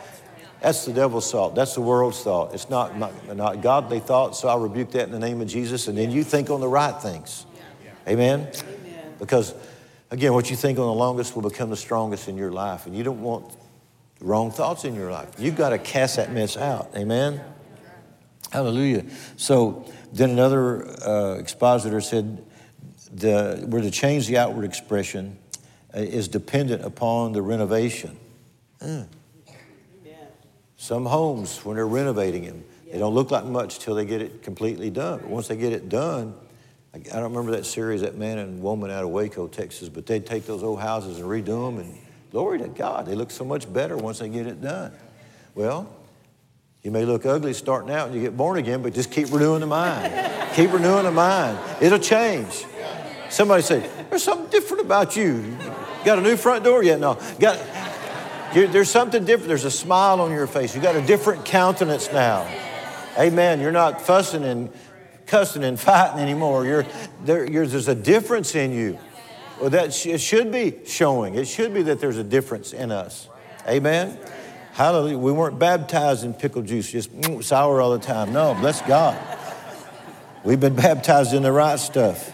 [0.61, 1.53] That's the devil's thought.
[1.53, 2.55] That's the world's thought.
[2.55, 4.35] It's not my, not godly thought.
[4.35, 5.87] So I rebuke that in the name of Jesus.
[5.87, 7.45] And then you think on the right things.
[8.07, 8.47] Amen.
[8.47, 9.13] Amen.
[9.19, 9.53] Because
[10.09, 12.95] again, what you think on the longest will become the strongest in your life, and
[12.95, 13.55] you don't want
[14.19, 15.29] wrong thoughts in your life.
[15.37, 16.89] You've got to cast that mess out.
[16.95, 17.41] Amen?
[18.51, 19.05] Hallelujah.
[19.35, 22.43] So then another uh, expositor said
[23.13, 25.37] the, we're to change the outward expression
[25.93, 28.17] uh, is dependent upon the renovation.
[28.81, 29.07] Mm.
[30.77, 34.43] Some homes, when they're renovating them, they don't look like much till they get it
[34.43, 35.19] completely done.
[35.19, 36.35] But once they get it done,
[36.93, 40.25] I don't remember that series, that man and woman out of Waco, Texas, but they'd
[40.25, 41.97] take those old houses and redo them and
[42.31, 43.05] Glory to God.
[43.05, 44.91] They look so much better once they get it done.
[45.55, 45.87] Well,
[46.83, 49.61] you may look ugly starting out and you get born again, but just keep renewing
[49.61, 50.13] the mind.
[50.55, 51.57] keep renewing the mind.
[51.81, 52.65] It'll change.
[53.29, 55.57] Somebody say, There's something different about you.
[56.05, 56.99] Got a new front door yet?
[56.99, 57.19] No.
[57.39, 57.59] Got
[58.53, 59.47] There's something different.
[59.47, 60.75] There's a smile on your face.
[60.75, 62.47] You got a different countenance now.
[63.17, 63.59] Amen.
[63.59, 64.69] You're not fussing and
[65.25, 66.65] cussing and fighting anymore.
[66.65, 66.85] You're,
[67.25, 68.97] there, you're, there's a difference in you.
[69.59, 71.35] Well, that sh- it should be showing.
[71.35, 73.27] It should be that there's a difference in us.
[73.67, 74.17] Amen.
[74.73, 75.17] Hallelujah.
[75.17, 78.31] We weren't baptized in pickle juice, just mm, sour all the time.
[78.31, 79.17] No, bless God.
[80.43, 82.29] We've been baptized in the right stuff.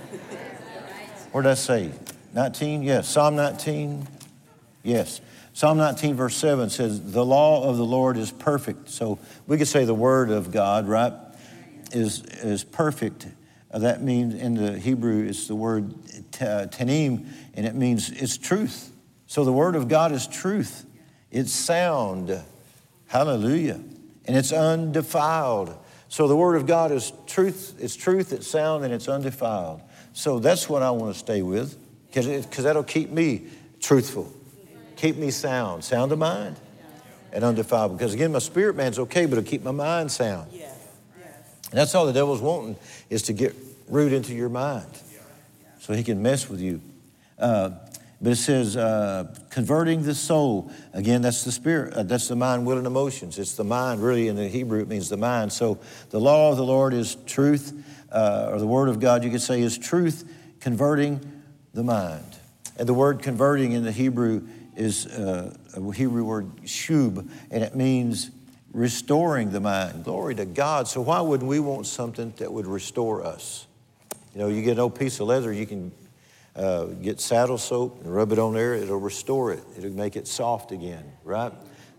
[1.31, 1.91] Where did I say?
[2.33, 2.83] 19?
[2.83, 3.07] Yes.
[3.07, 4.07] Psalm 19?
[4.83, 5.21] Yes.
[5.53, 8.89] Psalm 19, verse 7 says, The law of the Lord is perfect.
[8.89, 11.13] So we could say the word of God, right,
[11.91, 13.27] is, is perfect.
[13.73, 15.91] Uh, that means in the Hebrew, it's the word
[16.31, 18.91] tamim, and it means it's truth.
[19.25, 20.85] So the word of God is truth.
[21.31, 22.39] It's sound.
[23.07, 23.81] Hallelujah.
[24.25, 25.75] And it's undefiled.
[26.07, 29.81] So the word of God is truth, it's truth, it's sound, and it's undefiled.
[30.13, 33.47] So that's what I want to stay with, because that'll keep me
[33.79, 34.31] truthful,
[34.95, 36.57] keep me sound, sound of mind,
[37.31, 37.97] and undefiled.
[37.97, 40.51] Because again, my spirit man's okay, but it'll keep my mind sound.
[40.51, 42.75] And that's all the devil's wanting
[43.09, 43.55] is to get
[43.87, 44.87] root into your mind
[45.79, 46.81] so he can mess with you.
[47.37, 47.71] Uh,
[48.21, 50.71] but it says, uh, converting the soul.
[50.93, 53.37] Again, that's the spirit, uh, that's the mind, will, and emotions.
[53.37, 55.51] It's the mind, really, in the Hebrew, it means the mind.
[55.51, 57.73] So the law of the Lord is truth,
[58.13, 60.23] uh, or the word of God, you could say, is truth,
[60.61, 61.19] converting
[61.73, 62.23] the mind.
[62.77, 67.75] And the word converting in the Hebrew is uh, a Hebrew word shub, and it
[67.75, 68.31] means
[68.71, 70.05] restoring the mind.
[70.05, 70.87] Glory to God.
[70.87, 73.67] So why wouldn't we want something that would restore us?
[74.33, 75.91] You know, you get an old piece of leather, you can
[76.55, 79.63] uh, get saddle soap and rub it on there, it'll restore it.
[79.77, 81.51] It'll make it soft again, right?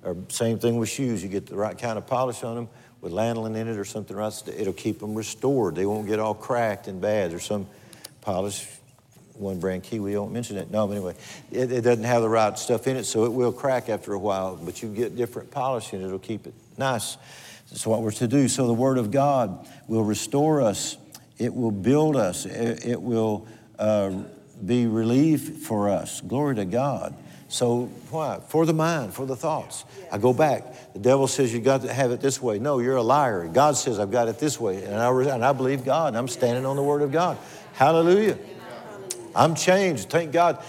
[0.02, 1.22] Or same thing with shoes.
[1.22, 2.68] You get the right kind of polish on them
[3.00, 4.32] with lanolin in it or something, right?
[4.56, 5.74] It'll keep them restored.
[5.74, 7.30] They won't get all cracked and bad.
[7.30, 7.66] There's some
[8.20, 8.66] polish,
[9.34, 10.70] one brand Kiwi, I won't mention it.
[10.70, 11.14] No, but anyway,
[11.50, 14.18] it, it doesn't have the right stuff in it, so it will crack after a
[14.18, 17.16] while, but you get different polish and it'll keep it nice.
[17.70, 18.48] That's what we're to do.
[18.48, 20.96] So the Word of God will restore us,
[21.38, 23.46] it will build us, it, will.
[23.78, 24.22] Uh,
[24.64, 26.20] be relief for us.
[26.20, 27.14] Glory to God.
[27.48, 28.40] So why?
[28.48, 29.84] For the mind, for the thoughts.
[30.10, 30.92] I go back.
[30.92, 32.58] The devil says you got to have it this way.
[32.58, 33.46] No, you're a liar.
[33.46, 36.08] God says I've got it this way, and I, and I believe God.
[36.08, 37.38] And I'm standing on the Word of God.
[37.74, 38.38] Hallelujah.
[39.36, 40.10] I'm changed.
[40.10, 40.64] Thank God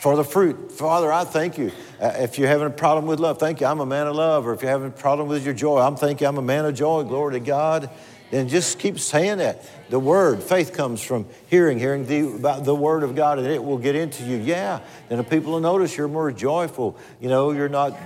[0.00, 0.72] for the fruit.
[0.72, 1.70] Father, I thank you.
[2.00, 3.66] Uh, if you're having a problem with love, thank you.
[3.66, 4.46] I'm a man of love.
[4.46, 6.74] Or if you're having a problem with your joy, I'm thinking I'm a man of
[6.74, 7.02] joy.
[7.04, 7.90] Glory to God
[8.30, 9.64] then just keep saying that.
[9.88, 13.62] The word, faith comes from hearing, hearing the, about the word of God, and it
[13.62, 14.36] will get into you.
[14.36, 16.98] Yeah, then the people will notice you're more joyful.
[17.20, 17.96] You know, you're not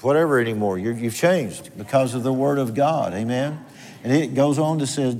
[0.00, 0.78] whatever anymore.
[0.78, 3.12] you have changed because of the word of God.
[3.12, 3.62] Amen.
[4.02, 5.18] And it goes on to say,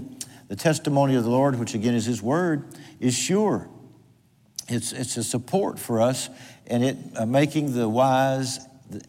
[0.49, 2.65] the testimony of the Lord, which again is His word,
[2.99, 3.69] is sure.
[4.69, 6.29] It's, it's a support for us,
[6.67, 8.61] and it uh, making the wise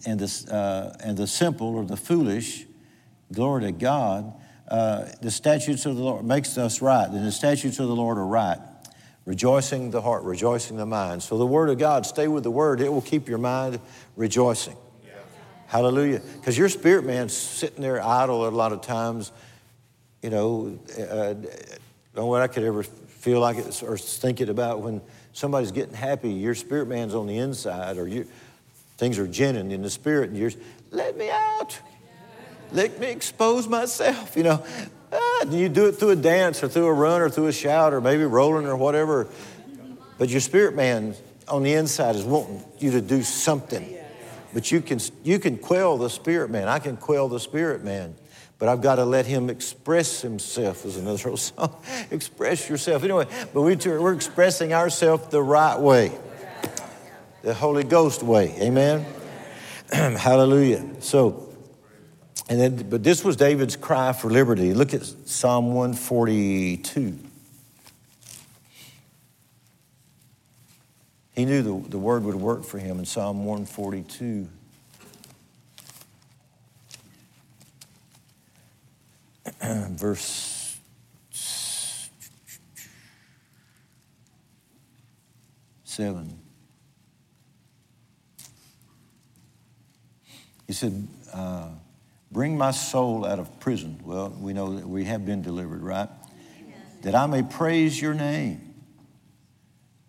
[0.05, 2.65] and the, uh, and the simple or the foolish,
[3.31, 4.33] glory to God,
[4.71, 8.17] uh, the statutes of the Lord makes us right, and the statutes of the Lord
[8.17, 8.57] are right.
[9.25, 11.21] Rejoicing the heart, rejoicing the mind.
[11.21, 12.79] So the Word of God, stay with the Word.
[12.79, 13.81] It will keep your mind
[14.15, 14.77] rejoicing.
[15.05, 15.11] Yeah.
[15.67, 16.21] Hallelujah.
[16.37, 19.33] Because your spirit man's sitting there idle a lot of times.
[20.21, 21.33] You know, uh,
[22.15, 25.01] know what I could ever feel like it or think it about when
[25.33, 26.31] somebody's getting happy.
[26.31, 28.25] Your spirit man's on the inside, or you,
[28.97, 30.51] things are ginning in the spirit, and you're,
[30.91, 31.77] let me out
[32.71, 34.63] let me expose myself, you know.
[35.13, 37.93] Ah, you do it through a dance or through a run or through a shout
[37.93, 39.27] or maybe rolling or whatever.
[40.17, 41.15] But your spirit man
[41.47, 43.97] on the inside is wanting you to do something.
[44.53, 46.67] But you can, you can quell the spirit man.
[46.67, 48.15] I can quell the spirit man.
[48.59, 51.75] But I've got to let him express himself, is another old song.
[52.11, 53.03] express yourself.
[53.03, 56.11] Anyway, but we, we're expressing ourselves the right way,
[57.41, 58.55] the Holy Ghost way.
[58.61, 59.05] Amen?
[59.91, 60.85] Hallelujah.
[60.99, 61.50] So,
[62.49, 64.73] and then, but this was David's cry for liberty.
[64.73, 67.17] Look at Psalm 142.
[71.33, 74.47] He knew the, the word would work for him in Psalm 142.
[79.97, 80.51] Verse
[85.91, 86.39] seven.
[90.65, 91.67] He said, uh,
[92.31, 93.99] Bring my soul out of prison.
[94.03, 96.09] Well, we know that we have been delivered, right?
[97.01, 98.73] That I may praise your name.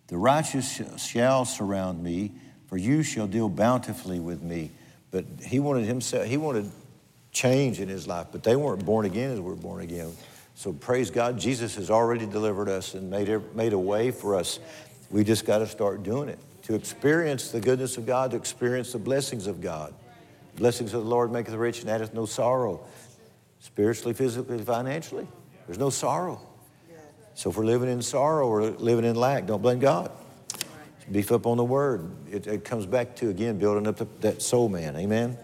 [0.07, 2.33] The righteous shall surround me,
[2.69, 4.71] for you shall deal bountifully with me.
[5.11, 6.71] But he wanted himself, he wanted
[7.33, 10.13] change in his life, but they weren't born again as we're born again.
[10.55, 14.59] So praise God, Jesus has already delivered us and made, made a way for us.
[15.11, 16.39] We just got to start doing it.
[16.63, 19.95] to experience the goodness of God, to experience the blessings of God.
[20.57, 22.85] Blessings of the Lord maketh rich and addeth no sorrow.
[23.61, 25.27] Spiritually, physically, financially.
[25.67, 26.41] There's no sorrow.
[27.35, 30.11] So if we're living in sorrow or living in lack, don't blame God.
[31.11, 32.11] Beef up on the word.
[32.31, 34.97] It, it comes back to, again, building up the, that soul man.
[34.97, 35.39] Amen?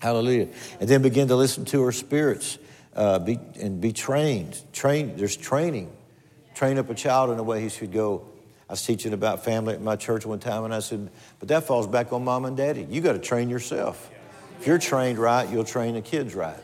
[0.00, 0.48] Hallelujah.
[0.80, 2.58] And then begin to listen to our spirits
[2.94, 4.60] uh, be, and be trained.
[4.72, 5.90] Train, there's training.
[6.54, 8.26] Train up a child in the way he should go.
[8.70, 11.10] I was teaching about family at my church one time, and I said,
[11.40, 12.86] but that falls back on mom and daddy.
[12.88, 14.08] You got to train yourself.
[14.60, 16.54] If you're trained right, you'll train the kids right.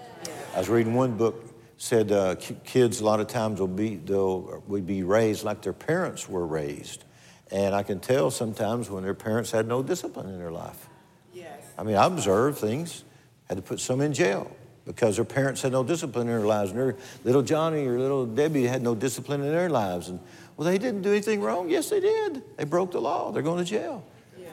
[0.55, 1.45] I was reading one book
[1.79, 5.73] said uh, kids a lot of times will be they'll will be raised like their
[5.73, 7.03] parents were raised,
[7.51, 10.89] and I can tell sometimes when their parents had no discipline in their life.
[11.35, 11.61] Yes.
[11.77, 13.03] I mean, I observed things.
[13.49, 16.71] Had to put some in jail because their parents had no discipline in their lives.
[16.71, 20.09] And their little Johnny or little Debbie had no discipline in their lives.
[20.09, 20.21] And
[20.57, 21.69] well, they didn't do anything wrong.
[21.69, 22.43] Yes, they did.
[22.57, 23.31] They broke the law.
[23.31, 24.05] They're going to jail.
[24.39, 24.49] Yeah.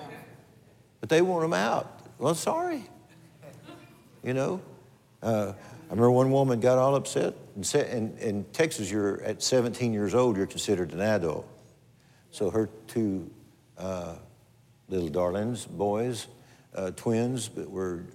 [1.00, 2.02] But they want them out.
[2.18, 2.84] Well, sorry.
[4.24, 4.62] You know,
[5.22, 7.36] uh, I remember one woman got all upset.
[7.74, 11.48] In, in Texas, you're at 17 years old, you're considered an adult.
[12.32, 13.30] So her two
[13.78, 14.16] uh,
[14.90, 16.28] little darlings, boys,
[16.74, 18.06] uh, twins, but were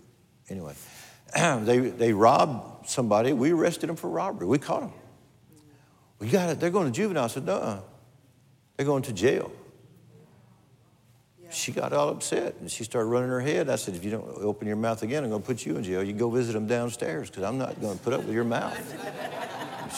[0.49, 0.75] anyway.
[1.37, 3.33] they they robbed somebody.
[3.33, 4.47] We arrested them for robbery.
[4.47, 4.93] We caught them.
[6.19, 6.61] We got it.
[6.61, 7.25] They're going to juvenile.
[7.25, 7.83] I said, no,
[8.77, 9.53] they're going to jail.
[11.51, 13.71] She got all upset and she started running her head.
[13.71, 15.83] I said, if you don't open your mouth again, I'm going to put you in
[15.83, 16.03] jail.
[16.03, 18.77] You go visit them downstairs because I'm not going to put up with your mouth.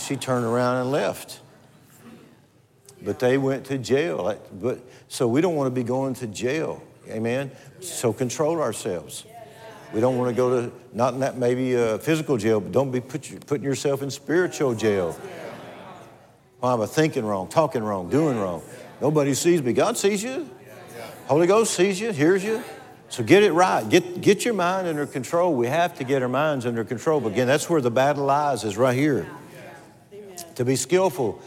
[0.07, 1.41] she turned around and left.
[3.03, 4.39] But they went to jail.
[4.53, 6.83] But, so we don't want to be going to jail.
[7.09, 7.51] Amen?
[7.81, 9.25] So control ourselves.
[9.93, 12.93] We don't want to go to, not in that maybe a physical jail, but don't
[12.93, 15.19] be put, putting yourself in spiritual jail.
[16.61, 18.63] Why am I thinking wrong, talking wrong, doing wrong?
[19.01, 19.73] Nobody sees me.
[19.73, 20.49] God sees you.
[21.27, 22.63] Holy Ghost sees you, hears you.
[23.09, 23.89] So get it right.
[23.89, 25.55] Get, get your mind under control.
[25.55, 27.21] We have to get our minds under control.
[27.21, 29.27] But again, that's where the battle lies, is right here.
[30.57, 31.41] To be skillful,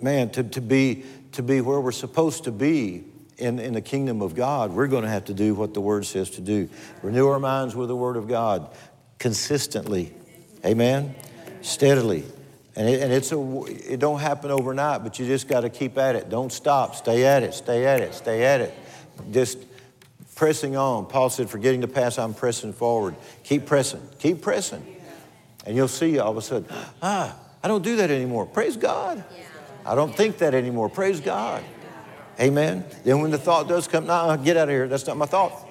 [0.00, 3.04] man, to, to, be, to be where we're supposed to be
[3.38, 6.04] in, in the kingdom of God, we're going to have to do what the Word
[6.04, 6.68] says to do.
[7.02, 8.70] Renew our minds with the Word of God
[9.18, 10.12] consistently.
[10.64, 11.14] Amen?
[11.62, 12.24] Steadily.
[12.74, 15.98] And, it, and it's a, it don't happen overnight, but you just got to keep
[15.98, 16.30] at it.
[16.30, 16.94] Don't stop.
[16.96, 17.52] Stay at it.
[17.52, 18.14] Stay at it.
[18.14, 18.74] Stay at it
[19.30, 19.58] just
[20.34, 21.06] pressing on.
[21.06, 23.14] Paul said, forgetting the past, I'm pressing forward.
[23.44, 24.84] Keep pressing, keep pressing.
[25.64, 26.68] And you'll see all of a sudden,
[27.02, 28.46] ah, I don't do that anymore.
[28.46, 29.22] Praise God.
[29.84, 30.88] I don't think that anymore.
[30.88, 31.62] Praise God.
[32.40, 32.84] Amen.
[33.04, 34.88] Then when the thought does come, nah, get out of here.
[34.88, 35.68] That's not my thought.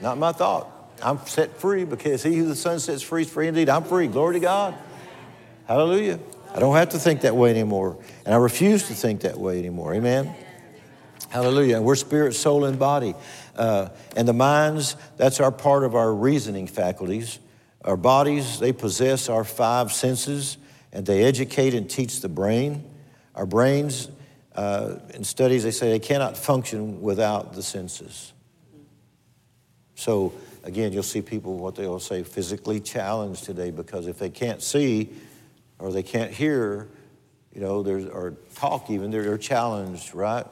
[0.00, 0.68] Not my thought.
[1.02, 3.68] I'm set free because he who the Son sets free is free indeed.
[3.68, 4.06] I'm free.
[4.06, 4.74] Glory to God.
[5.70, 6.18] Hallelujah.
[6.52, 7.96] I don't have to think that way anymore.
[8.24, 9.94] And I refuse to think that way anymore.
[9.94, 10.34] Amen.
[11.28, 11.76] Hallelujah.
[11.76, 13.14] And we're spirit, soul, and body.
[13.54, 17.38] Uh, and the minds, that's our part of our reasoning faculties.
[17.84, 20.58] Our bodies, they possess our five senses
[20.92, 22.84] and they educate and teach the brain.
[23.36, 24.10] Our brains,
[24.56, 28.32] uh, in studies, they say they cannot function without the senses.
[29.94, 30.32] So,
[30.64, 35.10] again, you'll see people, what they'll say, physically challenged today because if they can't see
[35.80, 36.88] or they can't hear,
[37.52, 40.46] you know, or talk even, they're, they're challenged, right?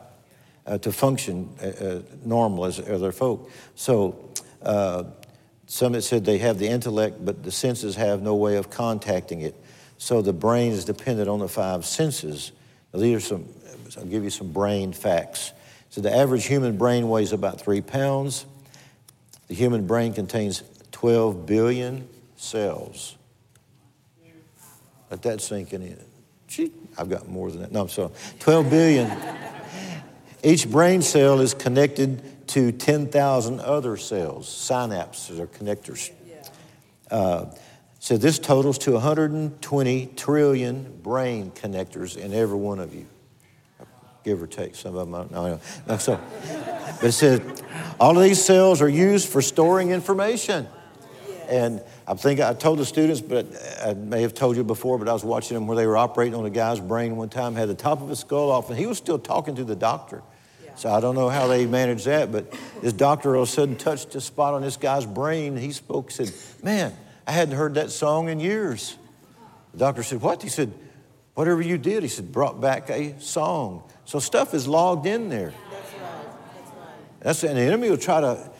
[0.68, 3.51] uh, to function uh, uh, normal as other folk.
[3.74, 4.31] So
[4.62, 5.05] uh,
[5.66, 9.41] some have said they have the intellect, but the senses have no way of contacting
[9.41, 9.55] it.
[9.97, 12.53] So the brain is dependent on the five senses.
[12.93, 13.47] Now, these are some,
[13.97, 15.53] I'll give you some brain facts.
[15.91, 18.45] So the average human brain weighs about three pounds.
[19.49, 20.62] The human brain contains
[20.93, 22.07] 12 billion
[22.37, 23.16] cells.
[25.11, 25.99] Let that sink in.
[26.47, 27.73] Gee, I've got more than that.
[27.73, 28.11] No, I'm sorry.
[28.41, 29.13] 12 billion.
[30.43, 36.11] Each brain cell is connected to 10,000 other cells, synapses or connectors.
[37.11, 37.47] Uh,
[37.99, 43.07] so this totals to 120 trillion brain connectors in every one of you.
[44.25, 45.61] Give or take, some of them, I know.
[45.87, 45.99] no.
[45.99, 46.21] So,
[47.01, 47.41] but it says
[47.99, 50.69] all of these cells are used for storing information.
[51.49, 53.47] And I think I told the students, but
[53.85, 56.35] I may have told you before, but I was watching them where they were operating
[56.35, 58.87] on a guy's brain one time, had the top of his skull off, and he
[58.87, 60.23] was still talking to the doctor.
[60.65, 60.75] Yeah.
[60.77, 62.51] So I don't know how they managed that, but
[62.81, 65.57] this doctor all of a sudden touched a spot on this guy's brain.
[65.57, 66.33] He spoke, said,
[66.63, 66.97] Man,
[67.27, 68.97] I hadn't heard that song in years.
[69.73, 70.43] The doctor said, What?
[70.43, 70.73] He said,
[71.35, 73.85] Whatever you did, he said, brought back a song.
[74.07, 75.53] So stuff is logged in there.
[75.71, 76.01] That's right.
[76.57, 77.21] That's right.
[77.21, 78.51] That's, and the enemy will try to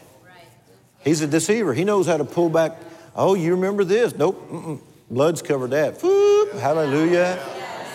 [1.03, 1.73] He's a deceiver.
[1.73, 2.77] He knows how to pull back.
[3.21, 4.15] Oh, you remember this?
[4.15, 4.49] Nope.
[4.49, 4.79] Mm-mm.
[5.11, 6.01] Blood's covered that.
[6.01, 7.37] Whoop, hallelujah.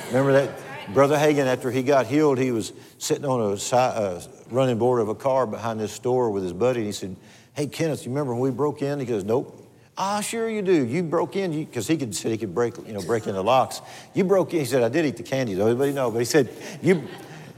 [0.09, 0.93] Remember that?
[0.93, 4.20] Brother Hagin, after he got healed, he was sitting on a si- uh,
[4.51, 6.81] running board of a car behind this store with his buddy.
[6.81, 7.16] And he said,
[7.55, 9.01] Hey, Kenneth, you remember when we broke in?
[9.01, 9.66] He goes, Nope.
[9.97, 10.85] Ah, sure you do.
[10.85, 13.43] You broke in because he could said he could break, you know, break in the
[13.43, 13.81] locks.
[14.12, 14.61] You broke in.
[14.61, 15.68] He said, I did eat the candy, though.
[15.68, 16.51] Everybody know, but he said,
[16.83, 17.03] you,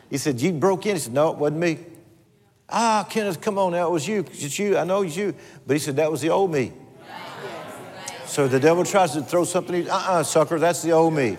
[0.09, 0.95] he said, you broke in.
[0.95, 1.79] He said, No, it wasn't me.
[2.69, 4.25] Ah, Kenneth, come on it was you.
[4.31, 4.79] It's you.
[4.79, 5.35] I know it's you.
[5.67, 6.73] But he said, That was the old me.
[8.27, 11.39] So the devil tries to throw something, uh uh sucker, that's the old me.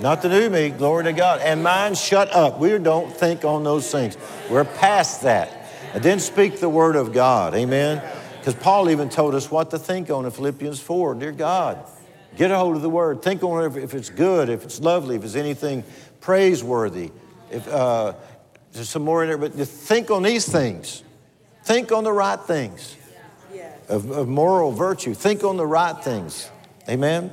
[0.00, 1.40] Not the new me, glory to God.
[1.40, 2.58] And mine, shut up.
[2.58, 4.16] We don't think on those things.
[4.48, 5.50] We're past that.
[5.94, 7.54] And then speak the word of God.
[7.54, 8.02] Amen.
[8.38, 11.14] Because Paul even told us what to think on in Philippians 4.
[11.14, 11.84] Dear God,
[12.36, 13.22] get a hold of the word.
[13.22, 15.82] Think on it if it's good, if it's lovely, if it's anything
[16.20, 17.10] praiseworthy.
[17.50, 18.14] If uh,
[18.72, 21.02] there's some more in there, but think on these things.
[21.64, 22.97] Think on the right things
[23.88, 25.14] of, of moral virtue.
[25.14, 26.50] Think on the right things.
[26.88, 27.32] Amen.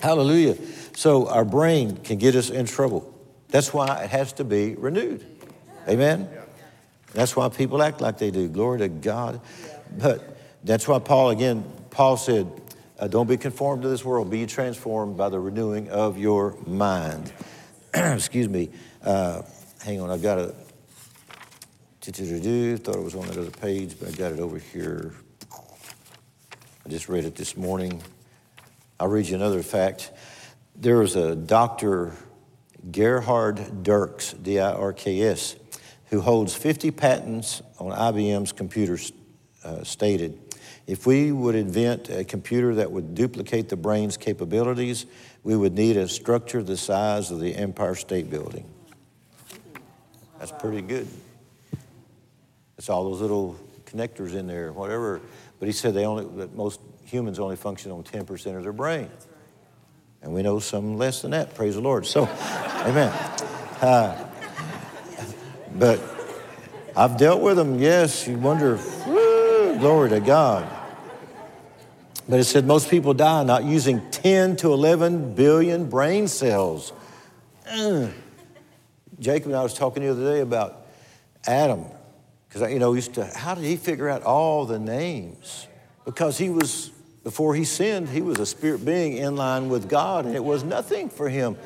[0.00, 0.56] Hallelujah.
[0.94, 3.12] So our brain can get us in trouble.
[3.48, 5.24] That's why it has to be renewed.
[5.88, 6.28] Amen.
[7.12, 8.48] That's why people act like they do.
[8.48, 9.40] Glory to God.
[9.96, 12.50] But that's why Paul, again, Paul said,
[12.98, 14.30] uh, don't be conformed to this world.
[14.30, 17.32] Be transformed by the renewing of your mind.
[17.94, 18.70] Excuse me.
[19.02, 19.42] Uh,
[19.84, 20.54] hang on, I've got a.
[22.04, 25.14] Thought it was on that other page, but I got it over here.
[26.84, 28.02] I just read it this morning.
[29.00, 30.12] I'll read you another fact.
[30.76, 32.12] There was a doctor,
[32.90, 35.56] Gerhard Dirks, D I R K S,
[36.10, 39.12] who holds 50 patents on IBM's computers,
[39.64, 40.38] uh, stated
[40.86, 45.06] if we would invent a computer that would duplicate the brain's capabilities,
[45.42, 48.66] we would need a structure the size of the Empire State Building.
[50.38, 51.08] That's pretty good.
[52.76, 53.56] It's all those little
[53.86, 55.22] connectors in there, whatever.
[55.64, 59.08] But he said they only, that most humans only function on 10% of their brain.
[60.20, 62.04] And we know some less than that, praise the Lord.
[62.04, 62.24] So,
[62.84, 63.08] amen.
[63.80, 64.28] Uh,
[65.74, 66.02] but
[66.94, 68.28] I've dealt with them, yes.
[68.28, 70.70] You wonder, woo, glory to God.
[72.28, 76.92] But it said most people die not using 10 to 11 billion brain cells.
[77.66, 78.08] Uh.
[79.18, 80.84] Jacob and I was talking the other day about
[81.46, 81.86] Adam,
[82.54, 85.66] because you know, used to, how did he figure out all the names?
[86.04, 86.92] Because he was,
[87.24, 90.62] before he sinned, he was a spirit being in line with God, and it was
[90.62, 91.56] nothing for him.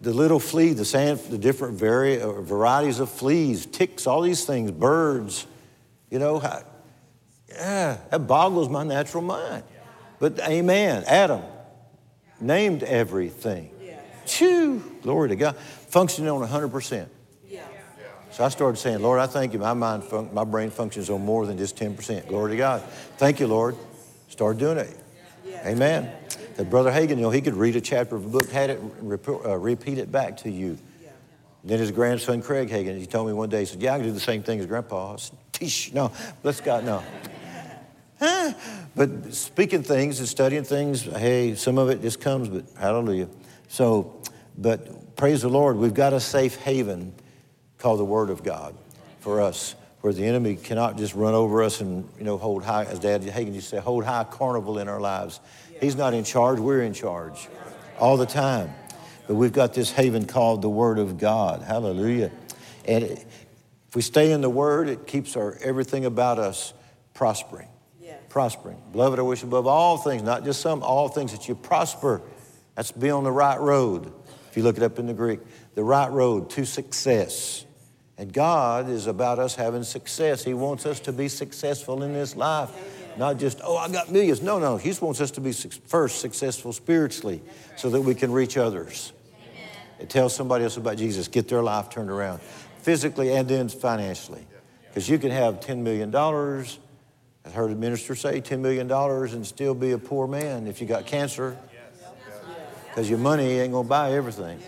[0.00, 4.44] The little flea, the sand, the different vari- uh, varieties of fleas, ticks, all these
[4.44, 5.46] things, birds,
[6.10, 6.64] you know, how,
[7.48, 9.62] yeah, that boggles my natural mind.
[10.18, 11.42] But amen, Adam
[12.40, 13.70] named everything.
[14.26, 15.56] Chew, glory to God.
[15.56, 17.06] Functioning on 100%.
[18.34, 19.60] So I started saying, Lord, I thank you.
[19.60, 22.26] My mind, my brain functions on more than just 10%.
[22.26, 22.82] Glory to God.
[23.16, 23.76] Thank you, Lord.
[24.26, 24.98] Started doing it.
[25.64, 26.10] Amen.
[26.56, 28.80] That Brother Hagin, you know, he could read a chapter of a book, had it,
[29.00, 30.76] rep- uh, repeat it back to you.
[31.62, 34.06] Then his grandson, Craig Hagin, he told me one day, he said, Yeah, I can
[34.08, 35.12] do the same thing as Grandpa.
[35.12, 36.10] I said, Teesh, no,
[36.42, 37.04] let's God, no.
[38.18, 38.52] Huh?
[38.96, 43.28] But speaking things and studying things, hey, some of it just comes, but hallelujah.
[43.68, 44.20] So,
[44.58, 47.14] but praise the Lord, we've got a safe haven
[47.84, 48.74] called the Word of God
[49.20, 52.86] for us, where the enemy cannot just run over us and, you know, hold high,
[52.86, 55.38] as Dad Hagin used to say, hold high carnival in our lives.
[55.82, 57.46] He's not in charge, we're in charge
[57.98, 58.72] all the time.
[59.26, 61.60] But we've got this haven called the Word of God.
[61.60, 62.32] Hallelujah.
[62.88, 63.26] And it,
[63.88, 66.72] if we stay in the Word, it keeps our everything about us
[67.12, 67.68] prospering.
[68.30, 68.80] Prospering.
[68.92, 72.22] Beloved, I wish above all things, not just some, all things that you prosper.
[72.76, 74.10] That's be on the right road.
[74.48, 75.40] If you look it up in the Greek,
[75.74, 77.63] the right road to success.
[78.16, 80.44] And God is about us having success.
[80.44, 82.70] He wants us to be successful in this life.
[83.16, 84.40] Not just, oh, I got millions.
[84.42, 84.76] No, no.
[84.76, 87.42] He wants us to be first successful spiritually
[87.76, 89.12] so that we can reach others.
[89.98, 92.40] And tell somebody else about Jesus, get their life turned around
[92.78, 94.46] physically and then financially.
[94.88, 96.14] Because you can have $10 million.
[96.14, 100.86] I heard a minister say $10 million and still be a poor man if you
[100.86, 101.56] got cancer.
[102.88, 104.60] Because your money ain't going to buy everything.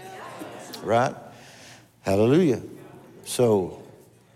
[0.82, 1.14] Right?
[2.02, 2.60] Hallelujah.
[3.26, 3.82] So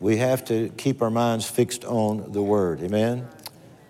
[0.01, 2.82] we have to keep our minds fixed on the Word.
[2.82, 3.28] Amen?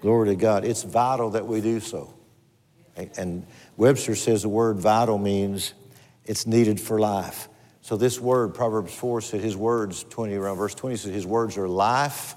[0.03, 0.63] Glory to God.
[0.67, 2.13] It's vital that we do so.
[3.17, 3.47] And
[3.79, 5.73] Webster says the word vital means
[6.27, 7.49] it's needed for life.
[7.81, 11.57] So this word, Proverbs 4 said his words, 20 around verse 20 said his words
[11.57, 12.35] are life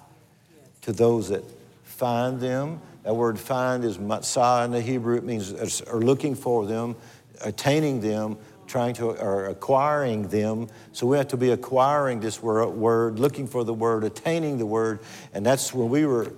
[0.83, 1.43] to those that
[1.83, 2.79] find them.
[3.03, 5.17] That word find is matzah in the Hebrew.
[5.17, 6.95] It means are looking for them,
[7.41, 8.37] attaining them,
[8.73, 10.67] trying to, or acquiring them.
[10.93, 15.01] So we have to be acquiring this word, looking for the word, attaining the word.
[15.31, 16.33] And that's when we were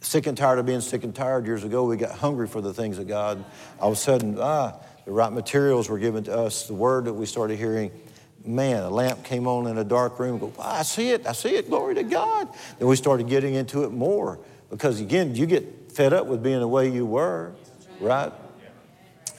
[0.00, 1.84] sick and tired of being sick and tired years ago.
[1.84, 3.44] We got hungry for the things of God.
[3.78, 4.74] All of a sudden, ah,
[5.04, 7.92] the right materials were given to us, the word that we started hearing,
[8.44, 10.40] man, a lamp came on in a dark room.
[10.40, 12.48] Go, wow, I see it, I see it, glory to God.
[12.80, 16.58] Then we started getting into it more because, again, you get fed up with being
[16.58, 17.52] the way you were,
[18.00, 18.32] right?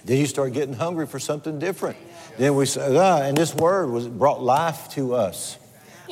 [0.06, 1.98] Then you start getting hungry for something different.
[2.40, 5.58] Then we say, ah, and this word was brought life to us.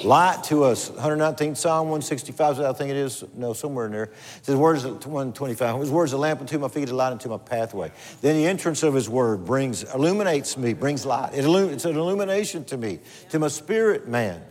[0.03, 0.89] Light to us.
[0.89, 4.03] 119th Psalm 165, I think it is, no, somewhere in there.
[4.03, 4.11] It
[4.41, 5.79] says, words 125.
[5.79, 7.93] His words a lamp unto my feet, a light unto my pathway.
[8.19, 11.33] Then the entrance of his word brings, illuminates me, brings light.
[11.33, 12.99] It illum- it's an illumination to me,
[13.29, 14.43] to my spirit man.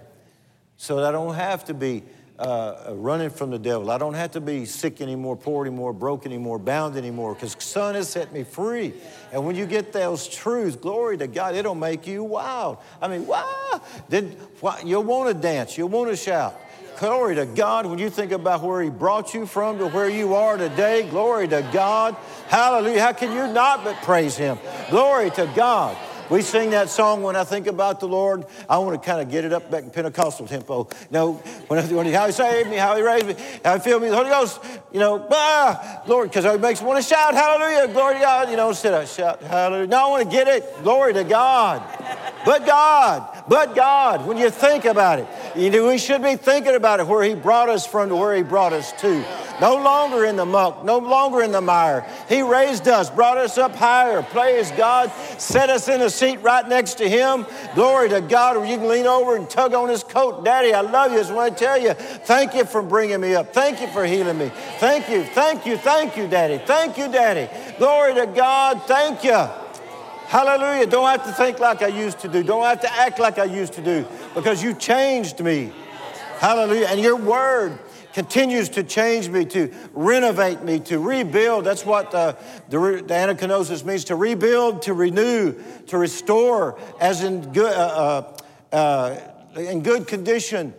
[0.79, 2.05] So that I don't have to be
[2.39, 3.91] uh, running from the devil.
[3.91, 7.95] I don't have to be sick anymore, poor anymore, broke anymore, bound anymore, because Son
[7.95, 8.93] has set me free.
[9.33, 12.79] And when you get those truths, glory to God, it'll make you wild.
[13.01, 13.81] I mean, wow!
[14.09, 14.37] Then
[14.85, 16.61] you'll want to dance, you'll want to shout.
[16.99, 20.35] Glory to God when you think about where He brought you from to where you
[20.35, 21.07] are today.
[21.09, 22.17] Glory to God.
[22.49, 23.03] Hallelujah.
[23.03, 24.59] How can you not but praise Him?
[24.89, 25.95] Glory to God.
[26.29, 28.47] We sing that song when I think about the Lord.
[28.69, 30.89] I want to kind of get it up back in Pentecostal tempo.
[30.91, 31.33] You know,
[31.69, 34.03] when, I, when he, how He saved me, how He raised me, how He filled
[34.03, 34.61] me with the Holy Ghost.
[34.93, 38.51] You know, ah, Lord, because it makes me want to shout Hallelujah, glory to God.
[38.51, 39.87] You know, instead of shout Hallelujah.
[39.87, 40.83] No, I want to get it.
[40.83, 41.83] Glory to God.
[42.45, 46.75] But God, but God, when you think about it, you know, we should be thinking
[46.75, 49.25] about it where He brought us from to where He brought us to.
[49.61, 52.07] No longer in the muck, no longer in the mire.
[52.29, 54.23] He raised us, brought us up higher.
[54.23, 57.47] Praise God, set us in a seat right next to Him.
[57.75, 60.45] Glory to God, where you can lean over and tug on His coat.
[60.45, 61.19] Daddy, I love you.
[61.19, 63.53] I just want to tell you, thank you for bringing me up.
[63.53, 64.51] Thank you for healing me.
[64.79, 66.59] Thank you, thank you, thank you, Daddy.
[66.65, 67.49] Thank you, Daddy.
[67.79, 69.49] Glory to God, thank you.
[70.27, 70.87] Hallelujah.
[70.87, 72.43] Don't have to think like I used to do.
[72.43, 74.05] Don't have to act like I used to do
[74.35, 75.73] because you changed me.
[76.39, 76.87] Hallelujah.
[76.89, 77.79] And your word
[78.17, 81.67] continues to change me, to renovate me, to rebuild.
[81.67, 82.35] That's what the,
[82.71, 85.55] the, the means to rebuild, to renew,
[85.89, 88.33] to restore, as in good, uh,
[88.73, 89.21] uh,
[89.55, 90.73] uh, in good condition.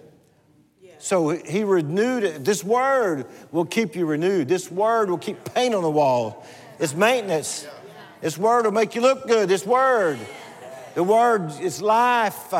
[0.98, 2.44] So he renewed it.
[2.44, 4.48] This word will keep you renewed.
[4.48, 6.44] This word will keep paint on the wall.
[6.80, 7.68] It's maintenance.
[8.20, 9.48] This word will make you look good.
[9.48, 10.18] This word,
[10.96, 12.52] the word is life.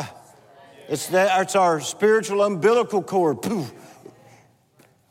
[0.88, 3.42] It's, that, it's our spiritual umbilical cord.
[3.42, 3.72] Poof.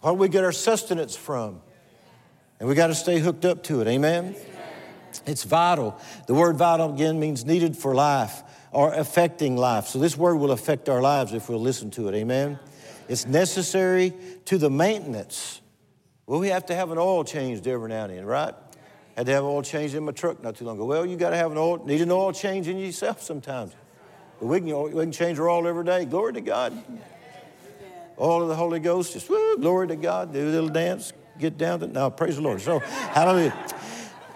[0.02, 1.62] Where do we get our sustenance from.
[2.60, 3.88] And we got to stay hooked up to it.
[3.88, 4.36] Amen?
[5.26, 6.00] It's vital.
[6.28, 9.88] The word vital again means needed for life or affecting life.
[9.88, 12.16] So this word will affect our lives if we'll listen to it.
[12.16, 12.60] Amen?
[13.08, 14.14] It's necessary
[14.46, 15.62] to the maintenance.
[16.26, 18.54] Well, we have to have an oil changed every now and then, right?
[19.16, 20.86] Had to have an oil changed in my truck not too long ago.
[20.86, 23.74] Well, you got to have an oil, need an oil change in yourself sometimes.
[24.40, 26.06] But we can, we can change our oil every day.
[26.06, 26.84] Glory to God
[28.18, 31.58] all of the Holy Ghost, just woo, glory to God, do a little dance, get
[31.58, 32.62] down to, now praise the Lord.
[32.62, 33.54] So, hallelujah.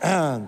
[0.03, 0.41] Uh,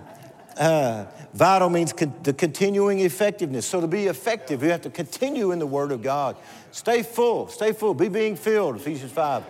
[0.58, 3.66] uh, vital means con- the continuing effectiveness.
[3.66, 6.36] So to be effective, you have to continue in the Word of God.
[6.72, 9.44] Stay full, stay full, be being filled, Ephesians 5.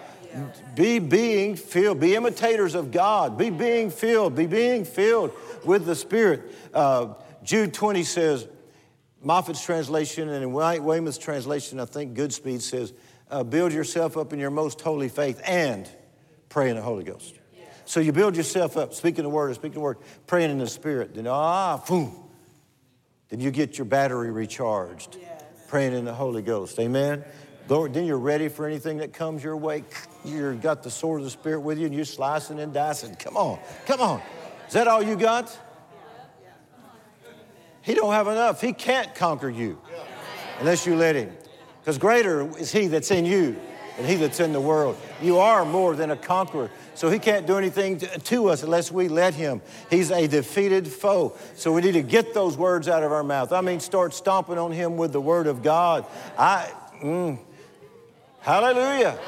[0.74, 5.32] Be being filled, be imitators of God, be being filled, be being filled
[5.64, 6.54] with the Spirit.
[6.72, 8.48] Uh, Jude 20 says,
[9.24, 12.92] Moffatt's translation, and in Weymouth's translation, I think Goodspeed says,
[13.30, 15.88] uh, build yourself up in your most holy faith and
[16.48, 17.34] pray in the Holy Ghost.
[17.86, 21.14] So you build yourself up, speaking the word, speaking the word, praying in the spirit.
[21.14, 22.14] Then ah, boom.
[23.28, 25.42] Then you get your battery recharged, yes.
[25.68, 26.78] praying in the Holy Ghost.
[26.78, 27.24] Amen.
[27.68, 29.84] Lord, then you're ready for anything that comes your way.
[30.24, 33.14] You've got the sword of the Spirit with you and you're slicing and dicing.
[33.16, 34.22] Come on, come on.
[34.66, 35.56] Is that all you got?
[37.82, 38.60] He don't have enough.
[38.60, 39.78] He can't conquer you
[40.58, 41.30] unless you let him.
[41.84, 43.60] Because greater is he that's in you
[43.98, 44.96] than he that's in the world.
[45.20, 46.70] You are more than a conqueror.
[46.94, 49.60] So he can't do anything to, us unless we let him.
[49.90, 51.36] He's a defeated foe.
[51.56, 53.52] So we need to get those words out of our mouth.
[53.52, 56.06] I mean, start stomping on him with the word of God.
[56.38, 56.72] I,
[57.02, 57.38] mm,
[58.40, 59.18] hallelujah.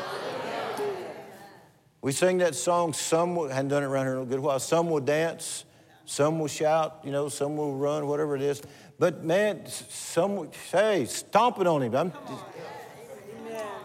[2.00, 2.94] We sing that song.
[2.94, 4.60] Some hadn't done it around here in a good while.
[4.60, 5.66] Some will dance,
[6.06, 8.62] some will shout, you know, some will run, whatever it is.
[8.98, 11.94] But man, some say stomping on him.
[11.94, 12.44] I'm just,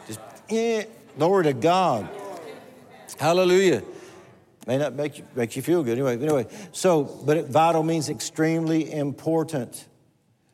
[0.08, 0.86] just eh,
[1.18, 2.10] glory to God.
[3.20, 3.84] Hallelujah.
[4.68, 5.94] May not make you, make you feel good.
[5.94, 6.48] Anyway, anyway.
[6.72, 9.88] So, but it, vital means extremely important.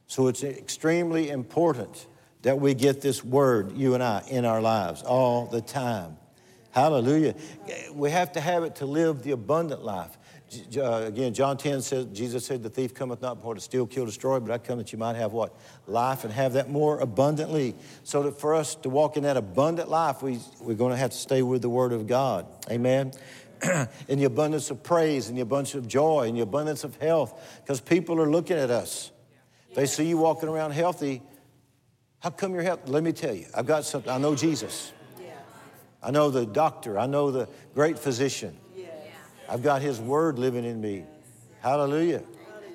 [0.08, 2.08] So it's extremely important
[2.44, 6.18] that we get this word, you and I, in our lives all the time.
[6.72, 7.36] Hallelujah.
[7.94, 10.18] We have to have it to live the abundant life.
[10.78, 14.06] Uh, again, John 10 says, Jesus said, The thief cometh not before to steal, kill,
[14.06, 15.54] destroy, but I come that you might have what?
[15.88, 17.76] Life and have that more abundantly.
[18.04, 21.12] So that for us to walk in that abundant life, we, we're going to have
[21.12, 22.46] to stay with the Word of God.
[22.72, 23.12] Amen.
[24.08, 27.62] in the abundance of praise, in the abundance of joy, in the abundance of health,
[27.64, 29.12] because people are looking at us.
[29.76, 31.22] They see you walking around healthy.
[32.20, 32.90] How come you're healthy?
[32.92, 34.12] Let me tell you, I've got something.
[34.12, 34.94] I know Jesus.
[36.02, 36.98] I know the doctor.
[36.98, 38.58] I know the great physician.
[39.50, 41.06] I've got his word living in me.
[41.62, 42.24] Hallelujah.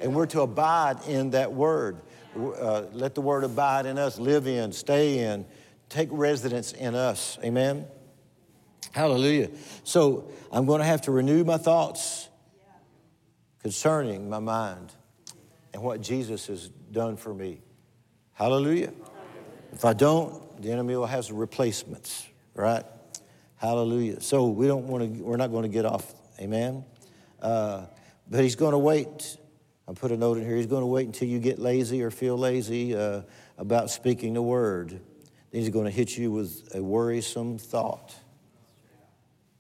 [0.01, 2.01] And we're to abide in that word.
[2.37, 5.45] Uh, let the word abide in us, live in, stay in,
[5.89, 7.39] take residence in us.
[7.45, 7.87] Amen.
[8.93, 9.51] Hallelujah.
[9.85, 12.29] So I'm going to have to renew my thoughts
[13.61, 14.93] concerning my mind
[15.73, 17.61] and what Jesus has done for me.
[18.33, 18.93] Hallelujah.
[19.73, 22.85] If I don't, the enemy will have some replacements, right?
[23.57, 24.21] Hallelujah.
[24.21, 26.13] So we don't want to, we're not going to get off.
[26.43, 26.85] Amen.
[27.41, 27.87] Uh,
[28.29, 29.37] but he's going to wait.
[29.87, 30.57] I put a note in here.
[30.57, 33.23] He's going to wait until you get lazy or feel lazy uh,
[33.59, 34.91] about speaking the word.
[34.91, 38.13] Then he's going to hit you with a worrisome thought.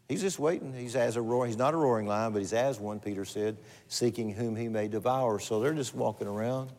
[0.08, 0.74] He's just waiting.
[0.74, 1.46] He's as a roar.
[1.46, 4.88] He's not a roaring lion, but he's as one, Peter said, seeking whom he may
[4.88, 5.38] devour.
[5.38, 6.72] So they're just walking around,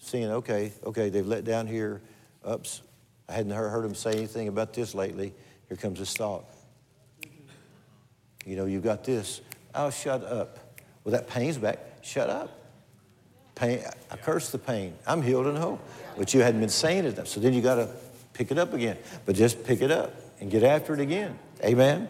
[0.00, 2.02] seeing, okay, okay, they've let down here.
[2.44, 2.82] Ups,
[3.28, 5.32] I hadn't heard, him say anything about this lately.
[5.68, 6.44] Here comes this thought.
[8.48, 9.42] You know, you've got this.
[9.74, 10.58] Oh, shut up.
[11.04, 11.78] Well, that pain's back.
[12.00, 12.50] Shut up.
[13.54, 13.80] Pain.
[14.10, 14.94] I curse the pain.
[15.06, 15.78] I'm healed and whole.
[16.16, 17.14] But you hadn't been saying it.
[17.14, 17.28] Enough.
[17.28, 17.90] So then you got to
[18.32, 18.96] pick it up again.
[19.26, 21.38] But just pick it up and get after it again.
[21.62, 22.08] Amen.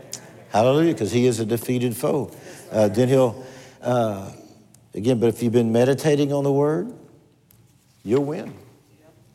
[0.51, 2.31] Hallelujah, because he is a defeated foe.
[2.71, 3.45] Uh, then he'll,
[3.83, 4.31] uh,
[4.95, 6.95] again, but if you've been meditating on the word,
[8.05, 8.55] you'll win.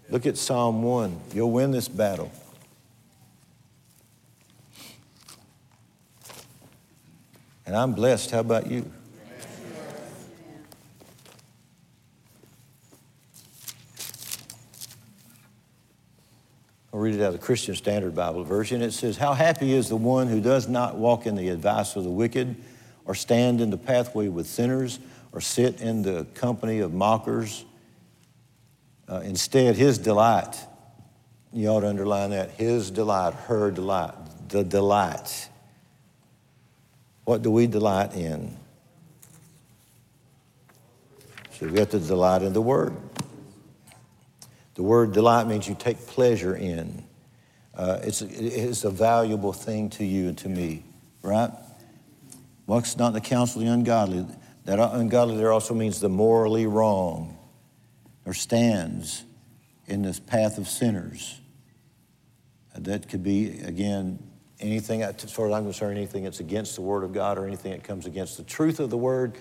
[0.09, 1.19] Look at Psalm 1.
[1.33, 2.31] You'll win this battle.
[7.73, 8.29] And I'm blessed.
[8.29, 8.85] How about you?
[16.93, 18.83] I'll read it out of the Christian Standard Bible version.
[18.83, 22.03] It says, How happy is the one who does not walk in the advice of
[22.03, 22.55] the wicked,
[23.05, 24.99] or stand in the pathway with sinners,
[25.31, 27.65] or sit in the company of mockers.
[29.09, 30.55] Uh, instead, his delight,
[31.51, 34.13] you ought to underline that, his delight, her delight,
[34.49, 35.49] the delight.
[37.25, 38.57] What do we delight in?
[41.53, 42.95] So we have to delight in the Word.
[44.75, 47.03] The word delight means you take pleasure in.
[47.75, 50.83] Uh, it's, it's a valuable thing to you and to me,
[51.21, 51.51] right?
[52.65, 54.25] Walks not in the counsel of the ungodly.
[54.65, 57.37] That ungodly there also means the morally wrong
[58.25, 59.23] or stands
[59.85, 61.39] in this path of sinners.
[62.75, 64.19] That could be, again,
[64.63, 67.71] anything, as far as I'm concerned, anything that's against the Word of God or anything
[67.73, 69.37] that comes against the truth of the Word,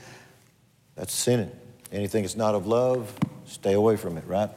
[0.96, 1.50] that's sinning.
[1.90, 3.14] Anything that's not of love,
[3.46, 4.50] stay away from it, right?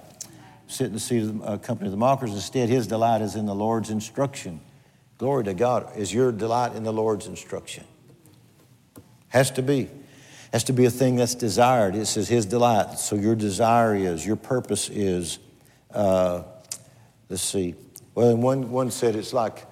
[0.68, 2.32] sit in the seat of the uh, company of the mockers.
[2.32, 4.59] Instead, his delight is in the Lord's instruction.
[5.18, 5.95] Glory to God.
[5.95, 7.86] Is your delight in the Lord's instruction?
[9.30, 9.89] Has to be.
[10.51, 11.95] Has to be a thing that's desired.
[11.95, 12.97] It says his delight.
[12.97, 15.39] So your desire is, your purpose is,
[15.93, 16.43] uh,
[17.30, 17.76] let's see.
[18.13, 19.66] Well, one, one said it's like,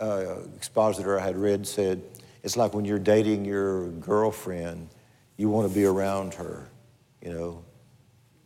[0.00, 2.02] uh, expositor I had read said,
[2.42, 4.88] it's like when you're dating your girlfriend,
[5.36, 6.68] you want to be around her,
[7.22, 7.64] you know,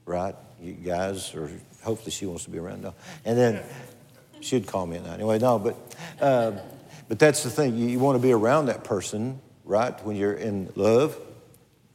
[0.04, 0.34] right?
[0.60, 1.50] You guys, or
[1.82, 2.82] hopefully she wants to be around.
[2.82, 2.94] No.
[3.24, 3.62] And then
[4.40, 5.14] she'd call me at night.
[5.14, 5.76] Anyway, no, but,
[6.20, 6.52] uh,
[7.08, 7.76] but that's the thing.
[7.76, 10.04] You, you want to be around that person, right?
[10.04, 11.16] When you're in love,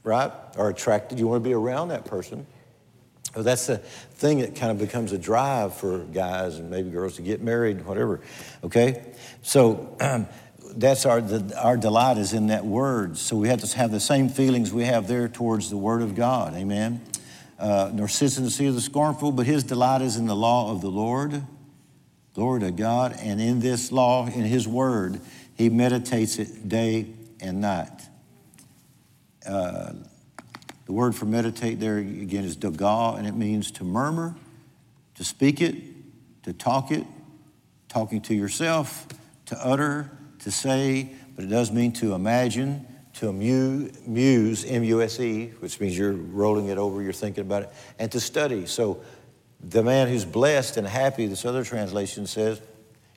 [0.04, 0.32] right?
[0.58, 2.46] Or attracted, you want to be around that person.
[3.36, 7.16] Well, that's the thing that kind of becomes a drive for guys and maybe girls
[7.18, 8.22] to get married, whatever.
[8.64, 9.14] Okay?
[9.42, 10.28] So um,
[10.76, 13.18] that's our, the, our delight is in that word.
[13.18, 16.16] So we have to have the same feelings we have there towards the word of
[16.16, 16.56] God.
[16.56, 17.02] Amen?
[17.60, 20.90] uh, nor seat of the scornful, but his delight is in the law of the
[20.90, 21.44] Lord.
[22.34, 23.16] Glory to God.
[23.20, 25.20] And in this law, in his word,
[25.56, 27.08] he meditates it day
[27.42, 28.02] and night.
[29.46, 29.94] Uh,
[30.90, 34.36] the word for meditate there again is dagal, and it means to murmur,
[35.14, 35.76] to speak it,
[36.42, 37.06] to talk it,
[37.90, 39.06] talking to yourself,
[39.46, 40.10] to utter,
[40.40, 46.70] to say, but it does mean to imagine, to muse, M-U-S-E, which means you're rolling
[46.70, 47.70] it over, you're thinking about it,
[48.00, 48.66] and to study.
[48.66, 49.04] So
[49.62, 52.64] the man who's blessed and happy, this other translation says,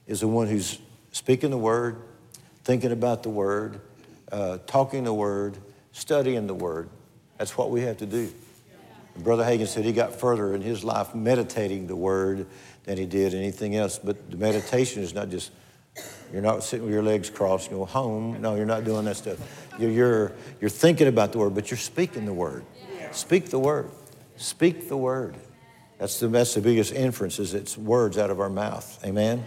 [0.06, 0.78] is the one who's
[1.12, 2.02] speaking the word,
[2.64, 3.80] thinking about the word,
[4.30, 5.56] uh, talking the word,
[5.92, 6.90] studying the word.
[7.42, 8.32] That's what we have to do.
[9.16, 12.46] And Brother Hagin said he got further in his life meditating the word
[12.84, 13.98] than he did anything else.
[13.98, 15.50] But the meditation is not just
[16.32, 18.40] you're not sitting with your legs crossed, you go home.
[18.40, 19.38] No, you're not doing that stuff.
[19.76, 22.64] You're, you're, you're thinking about the word, but you're speaking the word.
[23.10, 23.90] Speak the word.
[24.36, 25.34] Speak the word.
[25.98, 29.04] That's the, that's the biggest inference is it's words out of our mouth.
[29.04, 29.44] Amen?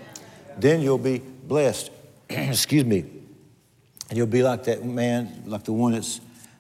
[0.58, 1.92] Then you'll be blessed.
[2.30, 3.06] Excuse me.
[4.10, 6.20] And you'll be like that man, like the one that's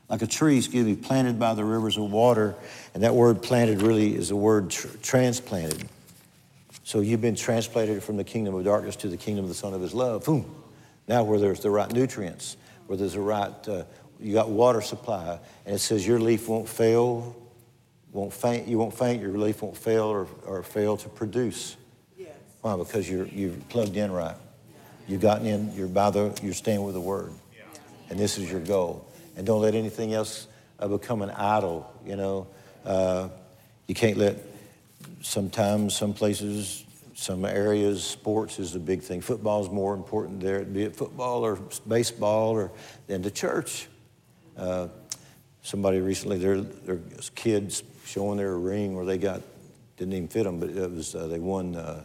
[0.09, 2.55] like a tree, excuse me, planted by the rivers of water.
[2.93, 5.87] And that word planted really is the word tr- transplanted.
[6.83, 9.73] So you've been transplanted from the kingdom of darkness to the kingdom of the Son
[9.73, 10.25] of His love.
[10.25, 10.45] Boom.
[11.07, 13.83] Now, where there's the right nutrients, where there's the right, uh,
[14.19, 17.35] you got water supply, and it says your leaf won't fail,
[18.11, 21.75] won't faint, you won't faint, your leaf won't fail or, or fail to produce.
[22.17, 22.29] Yes.
[22.61, 22.75] Why?
[22.75, 24.35] Because you're, you're plugged in right.
[25.07, 27.31] You've gotten in, you're by the, you're staying with the word.
[27.55, 27.63] Yeah.
[28.09, 29.07] And this is your goal.
[29.35, 30.47] And don't let anything else
[30.79, 32.47] uh, become an idol, you know.
[32.85, 33.29] Uh,
[33.87, 34.37] you can't let,
[35.21, 39.21] sometimes, some places, some areas, sports is the big thing.
[39.21, 42.71] Football is more important there, be it football or baseball or
[43.07, 43.87] than the church.
[44.57, 44.87] Uh,
[45.63, 46.99] somebody recently, their, their
[47.35, 49.41] kids showing their ring where they got,
[49.97, 52.03] didn't even fit them, but it was, uh, they won, uh,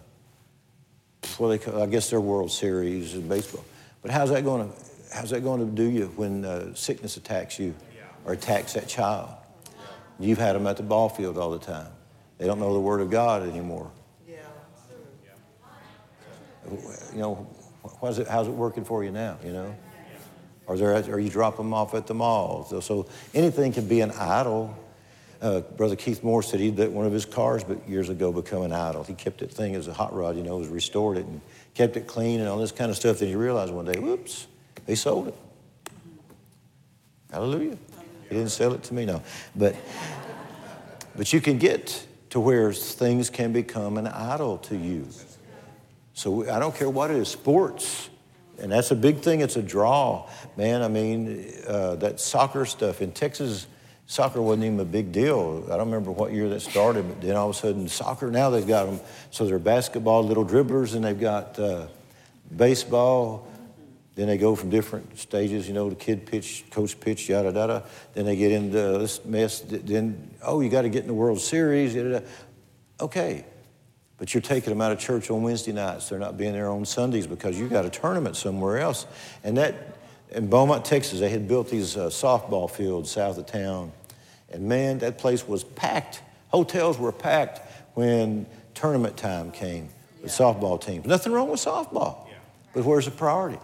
[1.39, 3.65] well, they, I guess their World Series in baseball.
[4.03, 4.75] But how's that going to,
[5.13, 7.75] how's that going to do you when uh, sickness attacks you
[8.25, 9.31] or attacks that child?
[10.19, 11.89] You've had them at the ball field all the time.
[12.39, 13.91] They don't know the Word of God anymore.
[14.29, 14.37] Yeah.
[17.13, 17.47] You know,
[18.01, 19.75] how's it, how's it working for you now, you know?
[20.67, 22.65] Or, there, or you drop them off at the mall.
[22.71, 24.77] So, so anything can be an idol.
[25.43, 28.63] Uh, Brother Keith Moore said he let one of his cars but years ago become
[28.63, 29.03] an idol.
[29.03, 31.41] He kept that thing as a hot rod, you know, was restored it and
[31.75, 33.19] kept it clean and all this kind of stuff.
[33.19, 34.47] Then he realized one day, whoops,
[34.87, 35.35] they sold it.
[37.31, 37.77] Hallelujah.
[38.29, 39.23] He didn't sell it to me, no.
[39.55, 39.77] But,
[41.17, 45.07] but you can get to where things can become an idol to you.
[46.15, 48.11] So I don't care what it is, sports.
[48.59, 49.41] And that's a big thing.
[49.41, 50.83] It's a draw, man.
[50.83, 53.67] I mean, uh, that soccer stuff in Texas,
[54.07, 55.65] soccer wasn't even a big deal.
[55.67, 58.51] I don't remember what year that started, but then all of a sudden, soccer now
[58.51, 59.01] they've got them.
[59.31, 61.87] So they're basketball, little dribblers, and they've got uh,
[62.55, 63.47] baseball.
[64.21, 67.85] Then they go from different stages, you know, the kid pitch, coach pitch, yada yada.
[68.13, 69.61] Then they get into this mess.
[69.61, 71.95] Then oh, you got to get in the World Series.
[71.95, 72.25] Yada, yada.
[73.01, 73.47] Okay,
[74.19, 76.11] but you're taking them out of church on Wednesday nights.
[76.11, 79.07] They're not being there on Sundays because you got a tournament somewhere else.
[79.43, 79.97] And that,
[80.33, 83.91] in Beaumont, Texas, they had built these uh, softball fields south of town.
[84.51, 86.21] And man, that place was packed.
[86.49, 87.61] Hotels were packed
[87.95, 88.45] when
[88.75, 89.89] tournament time came
[90.21, 90.45] with yeah.
[90.47, 91.07] softball teams.
[91.07, 92.35] Nothing wrong with softball, yeah.
[92.75, 93.57] but where's the priority?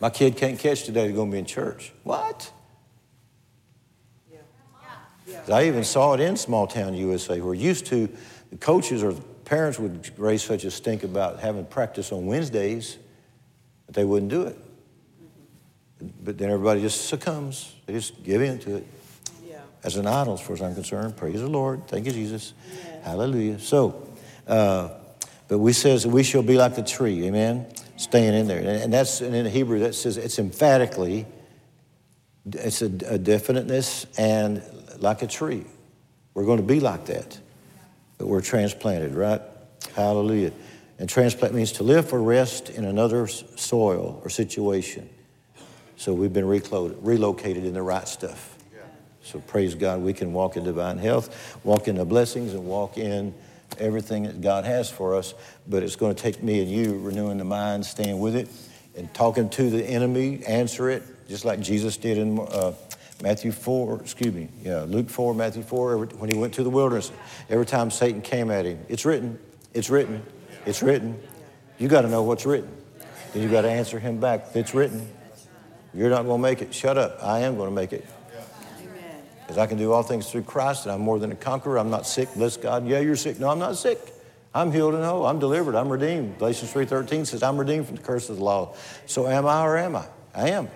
[0.00, 1.92] My kid can't catch today, he's going to be in church.
[2.04, 2.50] What?
[5.50, 8.08] I even saw it in small town USA where used to
[8.50, 12.98] the coaches or the parents would raise such a stink about having practice on Wednesdays
[13.86, 14.58] that they wouldn't do it.
[16.22, 17.74] But then everybody just succumbs.
[17.86, 18.86] They just give in to it.
[19.44, 19.60] Yeah.
[19.84, 21.16] As an idol, as far as I'm concerned.
[21.16, 21.86] Praise the Lord.
[21.88, 22.54] Thank you, Jesus.
[22.72, 23.08] Yeah.
[23.10, 23.58] Hallelujah.
[23.58, 24.08] So,
[24.46, 24.90] uh,
[25.48, 27.26] but we says we shall be like the tree.
[27.26, 27.66] Amen.
[28.00, 31.26] Staying in there, and that's and in Hebrew that says it's emphatically.
[32.50, 34.62] It's a, a definiteness and
[34.98, 35.64] like a tree.
[36.32, 37.38] We're going to be like that
[38.20, 39.40] but we're transplanted, right?
[39.96, 40.52] Hallelujah.
[40.98, 45.08] And transplant means to live for rest in another soil or situation.
[45.96, 48.58] So we've been relocated in the right stuff.
[49.22, 52.98] So praise God, we can walk in divine health, walk in the blessings, and walk
[52.98, 53.32] in
[53.80, 55.34] everything that God has for us.
[55.66, 58.48] But it's going to take me and you renewing the mind, staying with it,
[58.96, 62.72] and talking to the enemy, answer it, just like Jesus did in uh,
[63.22, 67.12] Matthew 4, excuse me, yeah, Luke 4, Matthew 4, when he went to the wilderness,
[67.48, 69.38] every time Satan came at him, it's written,
[69.74, 70.22] it's written,
[70.66, 71.20] it's written.
[71.78, 72.70] You got to know what's written.
[73.32, 74.48] Then you got to answer him back.
[74.54, 75.08] It's written.
[75.94, 76.74] You're not going to make it.
[76.74, 77.18] Shut up.
[77.22, 78.04] I am going to make it.
[79.50, 81.76] Because I can do all things through Christ, and I'm more than a conqueror.
[81.76, 82.32] I'm not sick.
[82.34, 82.86] Bless God.
[82.86, 83.40] Yeah, you're sick.
[83.40, 83.98] No, I'm not sick.
[84.54, 85.26] I'm healed and whole.
[85.26, 85.74] I'm delivered.
[85.74, 86.38] I'm redeemed.
[86.38, 88.76] Galatians 3.13 says, I'm redeemed from the curse of the law.
[89.06, 90.06] So am I or am I?
[90.36, 90.68] I am.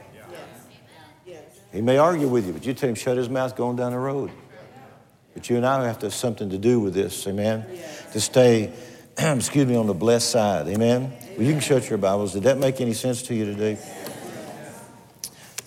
[1.73, 3.99] He may argue with you, but you tell him shut his mouth going down the
[3.99, 4.33] road.
[5.35, 7.67] But you and I have to have something to do with this, amen?
[7.73, 8.13] Yes.
[8.13, 8.73] To stay,
[9.17, 11.13] excuse me, on the blessed side, amen?
[11.37, 12.33] Well, you can shut your Bibles.
[12.33, 13.79] Did that make any sense to you today?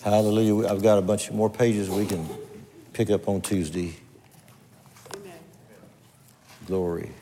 [0.04, 0.68] Hallelujah.
[0.68, 2.28] I've got a bunch of more pages we can
[2.98, 3.94] pick up on Tuesday.
[5.14, 5.32] Amen.
[6.66, 7.12] Glory.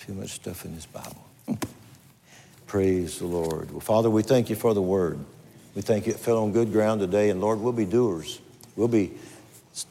[0.00, 1.24] Too much stuff in this Bible.
[2.66, 3.70] Praise the Lord.
[3.70, 5.20] Well, Father, we thank you for the word.
[5.76, 8.40] We thank you it fell on good ground today, and Lord, we'll be doers.
[8.74, 9.12] We'll be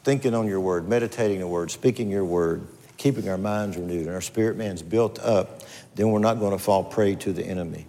[0.04, 2.68] thinking on your word, meditating the word, speaking your word,
[2.98, 5.57] keeping our minds renewed, and our spirit man's built up.
[5.98, 7.88] Then we're not going to fall prey to the enemy.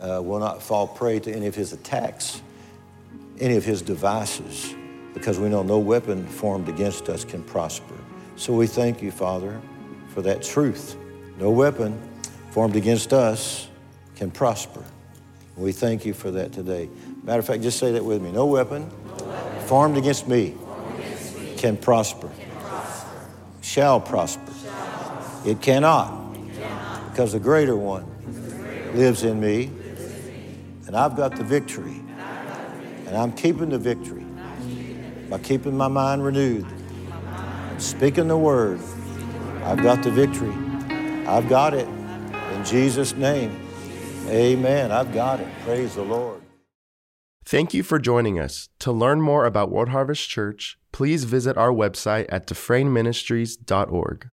[0.00, 2.42] Uh, we'll not fall prey to any of his attacks,
[3.38, 4.74] any of his devices,
[5.14, 7.94] because we know no weapon formed against us can prosper.
[8.34, 9.60] So we thank you, Father,
[10.08, 10.96] for that truth.
[11.38, 11.96] No weapon
[12.50, 13.68] formed against us
[14.16, 14.82] can prosper.
[15.56, 16.90] We thank you for that today.
[17.22, 18.32] Matter of fact, just say that with me.
[18.32, 19.66] No weapon, no weapon.
[19.68, 20.56] Formed, against me,
[20.98, 23.28] against me can prosper, can prosper.
[23.62, 24.52] Shall, prosper.
[24.60, 26.23] shall it cannot.
[27.14, 28.04] Because the greater one
[28.92, 29.70] lives, in me,
[30.88, 32.02] and I've got the victory.
[33.06, 34.26] And, I'm keeping the victory
[35.30, 38.80] by keeping my mind renewed and speaking the word.
[39.62, 40.52] I've got the victory.
[41.24, 41.86] I've got it.
[41.86, 43.60] In Jesus' name.
[44.26, 44.90] Amen.
[44.90, 45.46] I've got it.
[45.64, 46.42] Praise the Lord.
[47.44, 48.70] Thank you for joining us.
[48.80, 54.30] To learn more about World Harvest Church, please visit our website at dufresneministries.org.